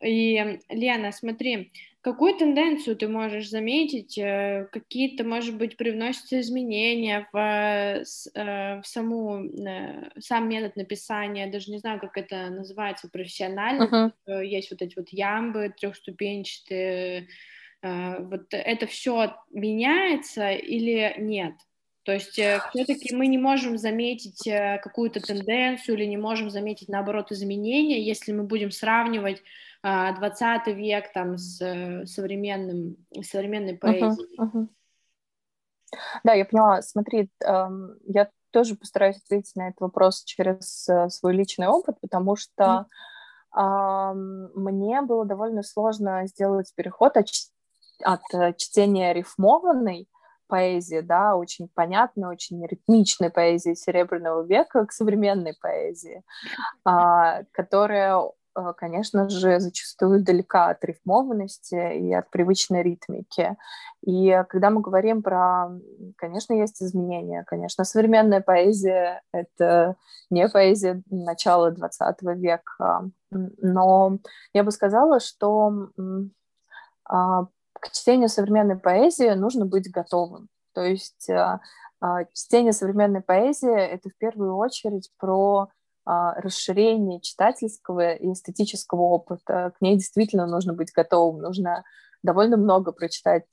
И, 0.00 0.58
Лена, 0.68 1.12
смотри, 1.12 1.72
какую 2.02 2.34
тенденцию 2.34 2.96
ты 2.96 3.08
можешь 3.08 3.48
заметить, 3.48 4.18
э, 4.18 4.68
какие-то, 4.72 5.24
может 5.24 5.56
быть, 5.56 5.76
привносятся 5.76 6.40
изменения 6.40 7.28
в, 7.32 7.38
э, 7.38 8.80
в 8.80 8.86
саму, 8.86 9.44
э, 9.44 10.10
сам 10.18 10.48
метод 10.48 10.76
написания, 10.76 11.46
даже 11.46 11.70
не 11.70 11.78
знаю, 11.78 12.00
как 12.00 12.18
это 12.18 12.50
называется 12.50 13.08
профессионально, 13.08 14.12
uh-huh. 14.26 14.44
есть 14.44 14.70
вот 14.70 14.82
эти 14.82 14.96
вот 14.96 15.08
ямбы 15.10 15.72
трехступенчатые, 15.78 17.28
вот 17.82 18.46
это 18.50 18.86
все 18.86 19.34
меняется 19.50 20.50
или 20.50 21.16
нет? 21.18 21.54
То 22.04 22.12
есть 22.12 22.38
э, 22.38 22.60
все-таки 22.70 23.14
мы 23.14 23.28
не 23.28 23.38
можем 23.38 23.78
заметить 23.78 24.46
э, 24.46 24.80
какую-то 24.82 25.20
тенденцию 25.20 25.96
или 25.96 26.04
не 26.04 26.16
можем 26.16 26.50
заметить, 26.50 26.88
наоборот, 26.88 27.30
изменения, 27.30 28.02
если 28.02 28.32
мы 28.32 28.42
будем 28.42 28.72
сравнивать 28.72 29.42
20 29.82 30.42
а, 30.42 30.70
век 30.70 31.12
там 31.12 31.36
с 31.36 31.60
э, 31.60 32.06
современным, 32.06 32.96
современной 33.22 33.76
поэзией. 33.76 34.38
Uh-huh, 34.38 34.50
uh-huh. 34.52 34.68
Да, 36.24 36.34
я 36.34 36.44
поняла. 36.44 36.82
Смотри, 36.82 37.30
я 37.40 38.30
тоже 38.50 38.76
постараюсь 38.76 39.18
ответить 39.18 39.56
на 39.56 39.68
этот 39.68 39.80
вопрос 39.80 40.24
через 40.24 40.88
свой 41.08 41.34
личный 41.34 41.66
опыт, 41.66 42.00
потому 42.00 42.36
что 42.36 42.86
мне 43.54 45.02
было 45.02 45.26
довольно 45.26 45.62
сложно 45.62 46.26
сделать 46.26 46.72
переход 46.74 47.16
от, 47.16 47.28
от 48.02 48.56
чтения 48.56 49.12
рифмованной 49.12 50.08
поэзии, 50.52 51.00
да, 51.00 51.34
очень 51.34 51.66
понятной, 51.68 52.28
очень 52.28 52.62
ритмичной 52.66 53.30
поэзии 53.30 53.72
Серебряного 53.72 54.42
века 54.42 54.84
к 54.84 54.92
современной 54.92 55.54
поэзии, 55.58 56.22
а, 56.84 57.44
которая, 57.52 58.20
конечно 58.76 59.28
же, 59.28 59.60
зачастую 59.60 60.22
далека 60.22 60.68
от 60.68 60.84
рифмованности 60.84 61.98
и 61.98 62.12
от 62.12 62.30
привычной 62.30 62.82
ритмики. 62.82 63.56
И 64.04 64.42
когда 64.48 64.70
мы 64.70 64.80
говорим 64.80 65.22
про... 65.22 65.70
Конечно, 66.16 66.54
есть 66.54 66.82
изменения, 66.82 67.44
конечно, 67.46 67.84
современная 67.84 68.40
поэзия— 68.40 69.22
это 69.32 69.96
не 70.30 70.48
поэзия 70.48 71.02
начала 71.10 71.70
XX 71.70 72.34
века, 72.34 73.10
но 73.30 74.18
я 74.52 74.64
бы 74.64 74.70
сказала, 74.70 75.20
что 75.20 75.88
а, 77.04 77.46
к 77.74 77.90
чтению 77.92 78.28
современной 78.28 78.78
поэзии 78.78 79.30
нужно 79.30 79.66
быть 79.66 79.90
готовым. 79.90 80.48
То 80.74 80.82
есть 80.82 81.28
а, 81.30 81.60
а, 82.00 82.24
чтение 82.32 82.72
современной 82.72 83.20
поэзии— 83.20 83.72
это 83.76 84.08
в 84.08 84.16
первую 84.16 84.56
очередь 84.56 85.10
про 85.18 85.68
расширение 86.04 87.20
читательского 87.20 88.14
и 88.14 88.32
эстетического 88.32 89.02
опыта. 89.02 89.72
К 89.78 89.80
ней 89.80 89.96
действительно 89.96 90.46
нужно 90.46 90.72
быть 90.72 90.92
готовым, 90.92 91.40
нужно 91.40 91.84
довольно 92.24 92.56
много 92.56 92.92
прочитать, 92.92 93.48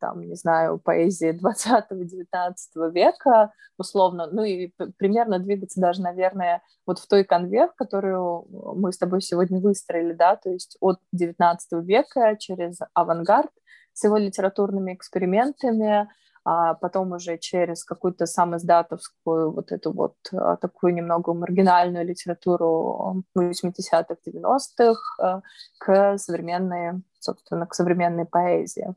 там, 0.00 0.22
не 0.22 0.34
знаю, 0.34 0.78
поэзии 0.78 1.38
20-19 1.38 2.90
века, 2.90 3.52
условно, 3.76 4.28
ну 4.32 4.42
и 4.42 4.72
примерно 4.96 5.38
двигаться 5.38 5.78
даже, 5.78 6.00
наверное, 6.00 6.62
вот 6.86 6.98
в 6.98 7.06
той 7.06 7.24
конве, 7.24 7.68
которую 7.76 8.46
мы 8.50 8.92
с 8.92 8.98
тобой 8.98 9.20
сегодня 9.20 9.60
выстроили, 9.60 10.14
да, 10.14 10.36
то 10.36 10.48
есть 10.48 10.78
от 10.80 11.00
19 11.12 11.84
века 11.86 12.36
через 12.38 12.78
авангард, 12.94 13.50
с 13.92 14.04
его 14.04 14.16
литературными 14.16 14.94
экспериментами, 14.94 16.08
а 16.44 16.74
потом 16.74 17.12
уже 17.12 17.38
через 17.38 17.84
какую-то 17.84 18.26
самоиздатовскую 18.26 19.50
вот 19.50 19.72
эту 19.72 19.92
вот 19.92 20.14
а, 20.32 20.56
такую 20.56 20.92
немного 20.92 21.32
маргинальную 21.32 22.04
литературу 22.04 23.24
80-х, 23.36 24.16
90-х 24.26 25.00
а, 25.18 25.40
к 25.78 26.18
современной, 26.18 27.02
собственно, 27.18 27.66
к 27.66 27.74
современной 27.74 28.26
поэзии. 28.26 28.94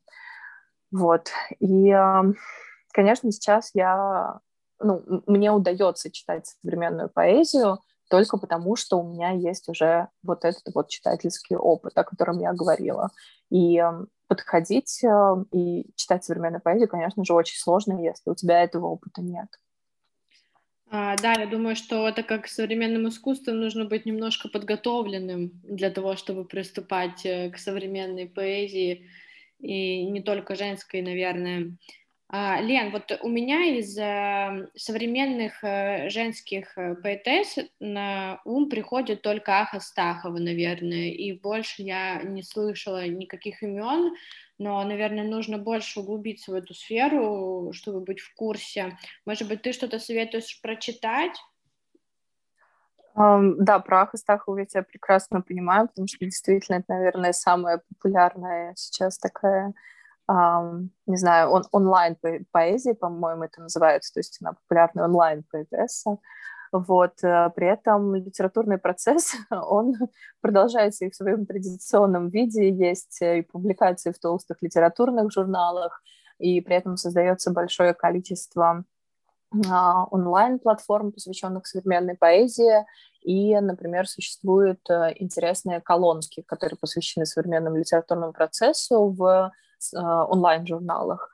Вот. 0.91 1.29
И, 1.59 1.89
а, 1.91 2.25
конечно, 2.91 3.31
сейчас 3.31 3.71
я, 3.73 4.39
ну, 4.79 5.23
мне 5.25 5.49
удается 5.49 6.11
читать 6.11 6.47
современную 6.61 7.09
поэзию, 7.09 7.79
только 8.09 8.37
потому, 8.37 8.75
что 8.75 8.99
у 8.99 9.11
меня 9.11 9.31
есть 9.31 9.69
уже 9.69 10.07
вот 10.23 10.45
этот 10.45 10.73
вот 10.73 10.89
читательский 10.89 11.55
опыт, 11.55 11.97
о 11.97 12.03
котором 12.03 12.39
я 12.39 12.53
говорила. 12.53 13.09
И 13.49 13.81
подходить 14.27 15.03
э, 15.03 15.35
и 15.53 15.85
читать 15.95 16.23
современную 16.23 16.61
поэзию, 16.61 16.89
конечно 16.89 17.23
же, 17.23 17.33
очень 17.33 17.57
сложно, 17.57 18.03
если 18.03 18.29
у 18.29 18.35
тебя 18.35 18.61
этого 18.61 18.87
опыта 18.87 19.21
нет. 19.21 19.47
А, 20.89 21.15
да, 21.17 21.33
я 21.33 21.47
думаю, 21.47 21.75
что 21.75 22.07
это 22.07 22.23
как 22.23 22.47
с 22.47 22.55
современным 22.55 23.09
искусством 23.09 23.59
нужно 23.59 23.85
быть 23.85 24.05
немножко 24.05 24.47
подготовленным 24.47 25.51
для 25.63 25.89
того, 25.89 26.15
чтобы 26.15 26.45
приступать 26.45 27.25
э, 27.25 27.49
к 27.51 27.57
современной 27.57 28.27
поэзии, 28.27 29.09
и 29.59 30.05
не 30.05 30.21
только 30.21 30.55
женской, 30.55 31.01
наверное. 31.01 31.77
А, 32.29 32.59
Лен, 32.59 32.91
вот 32.91 33.17
у 33.21 33.29
меня 33.29 33.63
из 33.77 33.97
э, 33.97 34.67
современных 34.75 35.63
э, 35.63 36.09
женских 36.09 36.77
э, 36.77 36.95
поэтесс 36.95 37.55
на 37.79 38.41
ум 38.43 38.69
приходит 38.69 39.21
только 39.21 39.61
Аха 39.61 39.79
Стахова, 39.79 40.37
наверное, 40.37 41.09
и 41.09 41.31
больше 41.39 41.83
я 41.83 42.21
не 42.23 42.43
слышала 42.43 43.07
никаких 43.07 43.63
имен, 43.63 44.13
но, 44.57 44.83
наверное, 44.83 45.23
нужно 45.23 45.57
больше 45.57 46.01
углубиться 46.01 46.51
в 46.51 46.55
эту 46.55 46.73
сферу, 46.73 47.71
чтобы 47.71 48.01
быть 48.01 48.19
в 48.19 48.35
курсе. 48.35 48.97
Может 49.25 49.47
быть, 49.47 49.61
ты 49.61 49.71
что-то 49.71 49.97
советуешь 49.97 50.59
прочитать? 50.61 51.37
Да, 53.15 53.79
про 53.79 54.01
Аха 54.01 54.17
Стахову 54.17 54.57
я 54.57 54.65
тебя 54.65 54.83
прекрасно 54.83 55.41
понимаю, 55.41 55.87
потому 55.87 56.07
что 56.07 56.25
действительно 56.25 56.77
это, 56.77 56.93
наверное, 56.93 57.31
самая 57.31 57.81
популярная 57.89 58.73
сейчас 58.75 59.17
такая 59.17 59.73
не 60.27 61.17
знаю, 61.17 61.49
он, 61.51 61.63
онлайн 61.71 62.17
поэзии, 62.51 62.91
по-моему, 62.91 63.43
это 63.43 63.61
называется, 63.61 64.13
то 64.13 64.19
есть 64.19 64.37
она 64.41 64.53
популярная 64.53 65.05
онлайн 65.05 65.43
поэтесса. 65.49 66.17
Вот, 66.73 67.23
э, 67.23 67.49
при 67.55 67.67
этом 67.67 68.13
литературный 68.13 68.77
процесс, 68.77 69.35
он 69.49 69.95
продолжается 70.41 71.05
и 71.05 71.09
в 71.09 71.15
своем 71.15 71.45
традиционном 71.45 72.29
виде, 72.29 72.69
есть 72.69 73.21
и 73.21 73.41
публикации 73.41 74.11
в 74.11 74.19
толстых 74.19 74.57
литературных 74.61 75.31
журналах, 75.31 76.01
и 76.39 76.59
при 76.59 76.75
этом 76.75 76.97
создается 76.97 77.51
большое 77.51 77.93
количество 77.93 78.83
а, 79.69 80.03
онлайн-платформ, 80.11 81.13
посвященных 81.13 81.67
современной 81.67 82.15
поэзии, 82.15 82.85
и, 83.21 83.57
например, 83.59 84.07
существуют 84.07 84.81
э, 84.89 85.13
интересные 85.15 85.79
колонки, 85.79 86.41
которые 86.41 86.77
посвящены 86.77 87.25
современному 87.25 87.77
литературному 87.77 88.33
процессу 88.33 89.09
в 89.09 89.51
онлайн-журналах. 89.93 91.29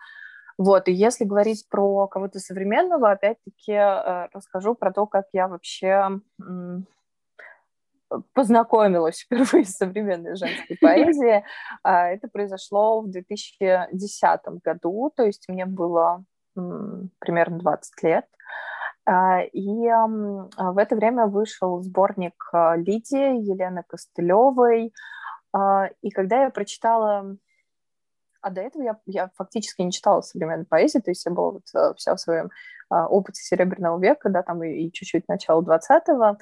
Вот, 0.58 0.88
и 0.88 0.91
если 0.91 1.25
говорить 1.25 1.67
про 1.69 2.08
кого-то 2.08 2.39
современного, 2.39 3.12
опять-таки 3.12 3.73
расскажу 4.34 4.75
про 4.75 4.93
то, 4.93 5.08
как 5.08 5.25
я 5.34 5.47
вообще 5.47 6.19
познакомилась 8.34 9.21
впервые 9.21 9.65
с 9.65 9.77
современной 9.77 10.36
женской 10.36 10.77
поэзией. 10.79 11.43
А, 11.84 12.08
это 12.10 12.27
произошло 12.27 13.01
в 13.01 13.10
2010 13.10 14.39
году, 14.63 15.12
то 15.15 15.23
есть 15.23 15.47
мне 15.47 15.65
было 15.65 16.23
примерно 17.19 17.60
20 17.60 18.03
лет. 18.03 18.25
А, 19.06 19.41
и 19.41 19.88
в 20.58 20.77
это 20.77 20.95
время 20.95 21.25
вышел 21.25 21.82
сборник 21.82 22.36
а, 22.53 22.75
Лидии 22.75 23.41
Елены 23.41 23.84
Костылевой. 23.88 24.93
И 26.01 26.10
когда 26.10 26.43
я 26.43 26.49
прочитала 26.49 27.38
а 28.43 28.49
до 28.51 28.62
этого 28.62 28.84
я, 28.84 28.99
я 29.06 29.32
фактически 29.36 29.82
не 29.82 29.91
читала 29.91 30.21
современной 30.21 30.65
поэзии, 30.65 30.99
то 30.99 31.12
есть 31.12 31.25
я 31.25 31.32
была 31.32 31.51
вот 31.51 31.63
э, 31.75 31.93
вся 31.97 32.15
в 32.15 32.19
своем 32.19 32.49
опыте 32.89 33.41
Серебряного 33.41 33.99
века, 33.99 34.29
да, 34.29 34.43
там 34.43 34.63
и, 34.63 34.91
чуть-чуть 34.91 35.27
начала 35.27 35.63
20-го, 35.63 36.38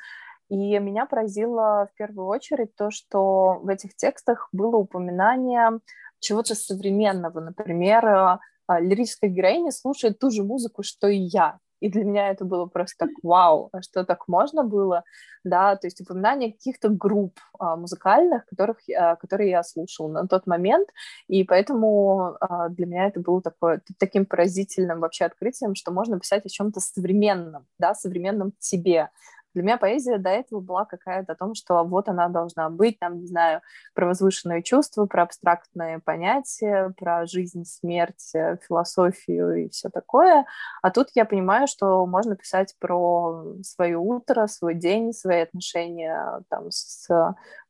и 0.50 0.80
меня 0.80 1.06
поразило 1.06 1.88
в 1.94 1.98
первую 1.98 2.28
очередь 2.28 2.76
то, 2.76 2.92
что 2.92 3.60
в 3.64 3.70
этих 3.70 3.96
текстах 3.96 4.50
было 4.52 4.76
упоминание 4.76 5.80
чего-то 6.20 6.56
современного. 6.56 7.40
Например, 7.40 8.06
э, 8.06 8.82
лирическая 8.82 9.30
героиня 9.30 9.72
слушает 9.72 10.20
ту 10.20 10.30
же 10.30 10.44
музыку, 10.44 10.84
что 10.84 11.08
и 11.08 11.20
я. 11.20 11.60
И 11.82 11.90
для 11.90 12.06
меня 12.06 12.30
это 12.30 12.46
было 12.46 12.68
просто 12.68 13.08
так, 13.08 13.10
вау, 13.24 13.70
а 13.74 13.82
что 13.82 14.06
так 14.06 14.28
можно 14.28 14.64
было, 14.64 15.04
да, 15.44 15.76
то 15.76 15.88
есть 15.88 16.00
упоминание 16.00 16.54
каких-то 16.54 16.90
групп 16.90 17.40
а, 17.60 17.76
музыкальных, 17.76 18.46
которых, 18.46 18.78
а, 18.96 19.16
которые 19.16 19.50
я 19.50 19.64
слушала 19.64 20.08
на 20.08 20.28
тот 20.28 20.48
момент, 20.48 20.88
и 21.28 21.44
поэтому 21.44 22.38
для 22.70 22.86
меня 22.86 23.08
это 23.08 23.20
было 23.20 23.42
такое, 23.42 23.82
таким 23.98 24.26
поразительным 24.26 25.00
вообще 25.00 25.26
открытием, 25.26 25.76
что 25.76 25.92
можно 25.92 26.20
писать 26.20 26.46
о 26.46 26.50
чем-то 26.50 26.80
современном, 26.80 27.66
да, 27.80 27.96
современном 27.96 28.54
тебе, 28.60 29.10
для 29.54 29.64
меня 29.64 29.78
поэзия 29.78 30.18
до 30.18 30.30
этого 30.30 30.60
была 30.60 30.86
какая-то 30.86 31.34
о 31.34 31.36
том, 31.36 31.56
что 31.56 31.84
вот 31.84 32.08
она 32.10 32.30
должна 32.30 32.70
быть, 32.70 33.00
там, 33.00 33.20
не 33.20 33.28
знаю, 33.28 33.62
про 33.94 34.08
возвышенные 34.08 34.64
чувства, 34.64 35.06
про 35.06 35.24
абстрактные 35.24 36.00
понятия, 36.00 36.94
про 36.98 37.26
жизнь, 37.26 37.66
смерть, 37.66 38.32
э, 38.34 38.58
философию 38.68 39.66
и 39.66 39.70
все 39.70 39.90
такое. 39.90 40.46
А 40.82 40.92
тут 40.92 41.10
я 41.16 41.26
понимаю, 41.26 41.68
что 41.68 42.06
можно 42.06 42.36
писать 42.36 42.76
про 42.80 43.56
свое 43.64 43.98
утро, 43.98 44.48
свой 44.48 44.76
день, 44.76 45.14
свои 45.14 45.42
отношения 45.42 46.44
там, 46.50 46.72
с 46.72 47.08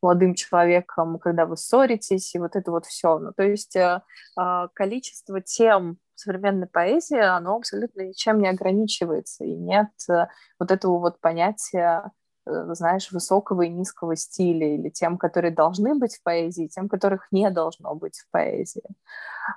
молодым 0.01 0.35
человеком, 0.35 1.19
когда 1.19 1.45
вы 1.45 1.57
ссоритесь, 1.57 2.33
и 2.35 2.39
вот 2.39 2.55
это 2.55 2.71
вот 2.71 2.85
все. 2.85 3.19
Ну, 3.19 3.33
то 3.33 3.43
есть 3.43 3.75
э, 3.75 4.01
а, 4.35 4.67
количество 4.69 5.41
тем, 5.41 5.97
современной 6.21 6.67
поэзии, 6.67 7.19
оно 7.19 7.55
абсолютно 7.55 8.01
ничем 8.01 8.39
не 8.39 8.47
ограничивается, 8.47 9.43
и 9.43 9.53
нет 9.53 9.89
э, 10.09 10.27
вот 10.59 10.71
этого 10.71 10.99
вот 10.99 11.19
понятия, 11.19 12.11
э, 12.45 12.73
знаешь, 12.73 13.11
высокого 13.11 13.63
и 13.63 13.69
низкого 13.69 14.15
стиля, 14.15 14.75
или 14.75 14.89
тем, 14.89 15.17
которые 15.17 15.51
должны 15.51 15.95
быть 15.95 16.15
в 16.15 16.23
поэзии, 16.23 16.67
тем, 16.67 16.89
которых 16.89 17.27
не 17.31 17.49
должно 17.49 17.95
быть 17.95 18.19
в 18.19 18.29
поэзии. 18.31 18.83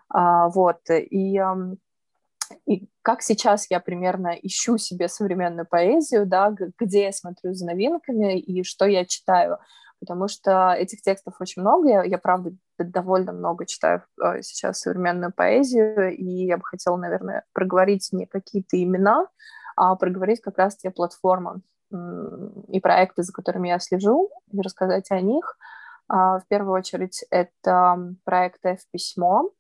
А, 0.09 0.49
вот, 0.49 0.81
и 0.91 1.41
и 2.67 2.89
как 3.03 3.23
сейчас 3.23 3.71
я 3.71 3.81
примерно 3.81 4.29
ищу 4.29 4.79
себе 4.79 5.09
современную 5.09 5.67
поэзию, 5.67 6.27
да, 6.27 6.55
где 6.79 7.05
я 7.05 7.13
смотрю 7.13 7.55
за 7.55 7.67
новинками 7.67 8.39
и 8.39 8.63
что 8.65 8.87
я 8.87 9.05
читаю 9.05 9.59
потому 10.01 10.29
что 10.29 10.73
этих 10.73 11.03
текстов 11.03 11.35
очень 11.41 11.63
много. 11.63 11.89
Я, 11.89 12.05
я 12.05 12.19
правда, 12.19 12.53
довольно 12.79 13.33
много 13.33 13.67
читаю 13.67 14.03
э, 14.23 14.43
сейчас 14.43 14.81
современную 14.81 15.33
поэзию, 15.33 16.17
и 16.17 16.47
я 16.47 16.57
бы 16.57 16.65
хотела, 16.65 16.97
наверное, 16.97 17.45
проговорить 17.53 18.09
не 18.13 18.27
какие-то 18.27 18.83
имена, 18.83 19.27
а 19.77 19.97
проговорить 19.97 20.41
как 20.41 20.59
раз 20.59 20.77
те 20.77 20.91
платформы 20.91 21.63
и 22.69 22.81
проекты, 22.81 23.23
за 23.23 23.33
которыми 23.33 23.69
я 23.69 23.79
слежу, 23.79 24.31
и 24.51 24.61
рассказать 24.61 25.11
о 25.11 25.21
них. 25.21 25.57
А, 26.09 26.39
в 26.39 26.47
первую 26.49 26.75
очередь 26.75 27.25
это 27.31 28.15
проект 28.25 28.65
F-письмо. 28.65 29.51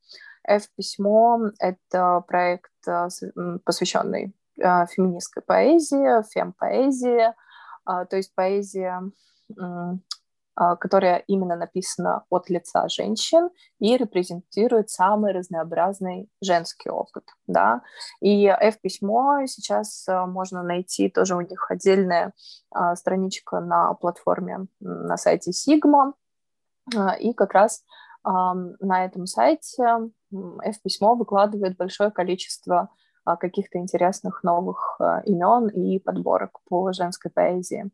F-письмо— 0.46 1.40
это 1.58 2.22
проект, 2.26 2.72
э, 2.86 3.08
посвященный 3.64 4.34
э, 4.58 4.86
феминистской 4.86 5.42
поэзии, 5.42 6.22
фем-поэзии, 6.32 7.32
а, 7.84 8.04
то 8.04 8.16
есть 8.16 8.34
поэзия 8.34 9.02
которая 10.56 11.18
именно 11.26 11.56
написана 11.56 12.24
от 12.30 12.48
лица 12.48 12.88
женщин 12.88 13.50
и 13.80 13.96
репрезентирует 13.96 14.90
самый 14.90 15.32
разнообразный 15.32 16.28
женский 16.40 16.90
опыт, 16.90 17.24
да. 17.46 17.82
И 18.20 18.46
F-письмо 18.46 19.46
сейчас 19.46 20.08
а, 20.08 20.26
можно 20.26 20.62
найти, 20.62 21.08
тоже 21.08 21.36
у 21.36 21.40
них 21.40 21.70
отдельная 21.70 22.32
а, 22.70 22.94
страничка 22.94 23.60
на 23.60 23.94
платформе 23.94 24.66
на 24.80 25.16
сайте 25.16 25.50
Sigma, 25.50 26.12
и 27.18 27.32
как 27.32 27.54
раз 27.54 27.82
на 28.24 29.04
этом 29.04 29.26
сайте 29.26 30.10
F-письмо 30.32 31.14
выкладывает 31.14 31.76
большое 31.76 32.10
количество 32.10 32.88
каких-то 33.24 33.78
интересных 33.78 34.42
новых 34.42 35.00
имен 35.24 35.68
и 35.68 35.98
подборок 35.98 36.60
по 36.68 36.92
женской 36.92 37.30
поэзии. 37.30 37.90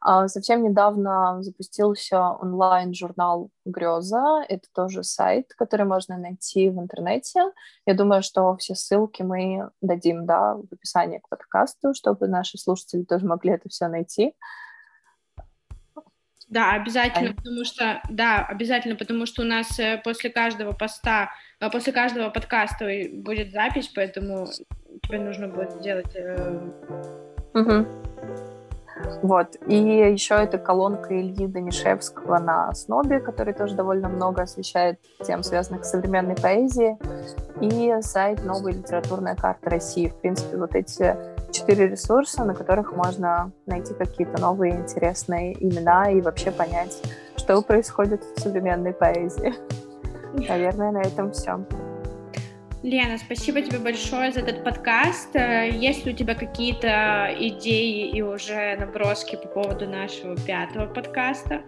А, 0.00 0.28
совсем 0.28 0.62
недавно 0.62 1.42
запустился 1.42 2.20
онлайн-журнал 2.30 3.50
«Греза». 3.64 4.44
Это 4.48 4.68
тоже 4.74 5.02
сайт, 5.02 5.52
который 5.56 5.86
можно 5.86 6.18
найти 6.18 6.68
в 6.68 6.78
интернете. 6.78 7.52
Я 7.86 7.94
думаю, 7.94 8.22
что 8.22 8.56
все 8.56 8.74
ссылки 8.74 9.22
мы 9.22 9.70
дадим 9.80 10.26
да, 10.26 10.54
в 10.54 10.72
описании 10.72 11.18
к 11.18 11.28
подкасту, 11.28 11.94
чтобы 11.94 12.28
наши 12.28 12.58
слушатели 12.58 13.02
тоже 13.02 13.26
могли 13.26 13.52
это 13.52 13.68
все 13.68 13.88
найти. 13.88 14.34
Да, 16.48 16.72
обязательно, 16.72 17.34
потому 17.34 17.64
что, 17.64 18.00
да, 18.08 18.44
обязательно, 18.44 18.94
потому 18.94 19.26
что 19.26 19.42
у 19.42 19.44
нас 19.44 19.78
э, 19.80 20.00
после 20.04 20.30
каждого 20.30 20.72
поста, 20.72 21.30
э, 21.58 21.68
после 21.70 21.92
каждого 21.92 22.30
подкаста 22.30 22.88
будет 23.12 23.50
запись, 23.50 23.90
поэтому 23.92 24.46
тебе 25.02 25.18
нужно 25.18 25.48
будет 25.48 25.72
сделать. 25.72 26.14
Угу. 27.52 28.05
Вот. 29.22 29.56
И 29.66 29.76
еще 29.76 30.34
это 30.34 30.58
колонка 30.58 31.18
Ильи 31.18 31.46
Данишевского 31.46 32.38
на 32.38 32.72
Снобе, 32.74 33.20
который 33.20 33.54
тоже 33.54 33.74
довольно 33.74 34.08
много 34.08 34.42
освещает 34.42 35.00
тем, 35.24 35.42
связанных 35.42 35.84
с 35.84 35.90
современной 35.90 36.36
поэзией. 36.36 36.96
И 37.60 37.94
сайт 38.02 38.44
«Новая 38.44 38.72
литературная 38.72 39.34
карта 39.34 39.70
России». 39.70 40.08
В 40.08 40.14
принципе, 40.16 40.56
вот 40.56 40.74
эти 40.74 41.16
четыре 41.52 41.88
ресурса, 41.88 42.44
на 42.44 42.54
которых 42.54 42.94
можно 42.94 43.50
найти 43.66 43.94
какие-то 43.94 44.40
новые 44.40 44.76
интересные 44.76 45.56
имена 45.58 46.10
и 46.10 46.20
вообще 46.20 46.50
понять, 46.50 47.02
что 47.36 47.62
происходит 47.62 48.22
в 48.22 48.40
современной 48.40 48.92
поэзии. 48.92 49.54
Наверное, 50.48 50.92
на 50.92 51.02
этом 51.02 51.32
все. 51.32 51.64
Лена, 52.86 53.18
спасибо 53.18 53.62
тебе 53.62 53.80
большое 53.80 54.30
за 54.30 54.38
этот 54.38 54.62
подкаст. 54.62 55.34
Э, 55.34 55.68
есть 55.68 56.06
ли 56.06 56.12
у 56.12 56.16
тебя 56.16 56.36
какие-то 56.36 57.34
идеи 57.36 58.10
и 58.10 58.22
уже 58.22 58.76
наброски 58.76 59.34
по 59.34 59.48
поводу 59.48 59.88
нашего 59.88 60.36
пятого 60.36 60.86
подкаста? 60.86 61.62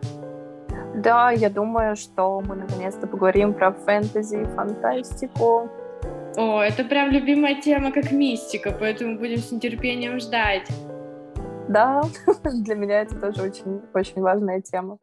Да, 0.95 1.33
я 1.33 1.51
думаю, 1.51 1.97
что 1.97 2.41
мы 2.41 2.55
наконец-то 2.55 3.09
поговорим 3.09 3.53
про 3.53 3.73
фэнтези 3.73 4.43
и 4.43 4.45
фантастику. 4.45 5.69
О, 6.37 6.63
это 6.63 6.85
прям 6.85 7.11
любимая 7.11 7.61
тема, 7.61 7.91
как 7.91 8.13
мистика, 8.13 8.71
поэтому 8.71 9.19
будем 9.19 9.39
с 9.39 9.51
нетерпением 9.51 10.21
ждать. 10.21 10.69
Да, 11.69 12.03
для 12.45 12.77
меня 12.77 13.01
это 13.01 13.17
тоже 13.17 13.43
очень, 13.43 13.81
очень 13.93 14.23
важная 14.23 14.61
тема. 14.61 14.99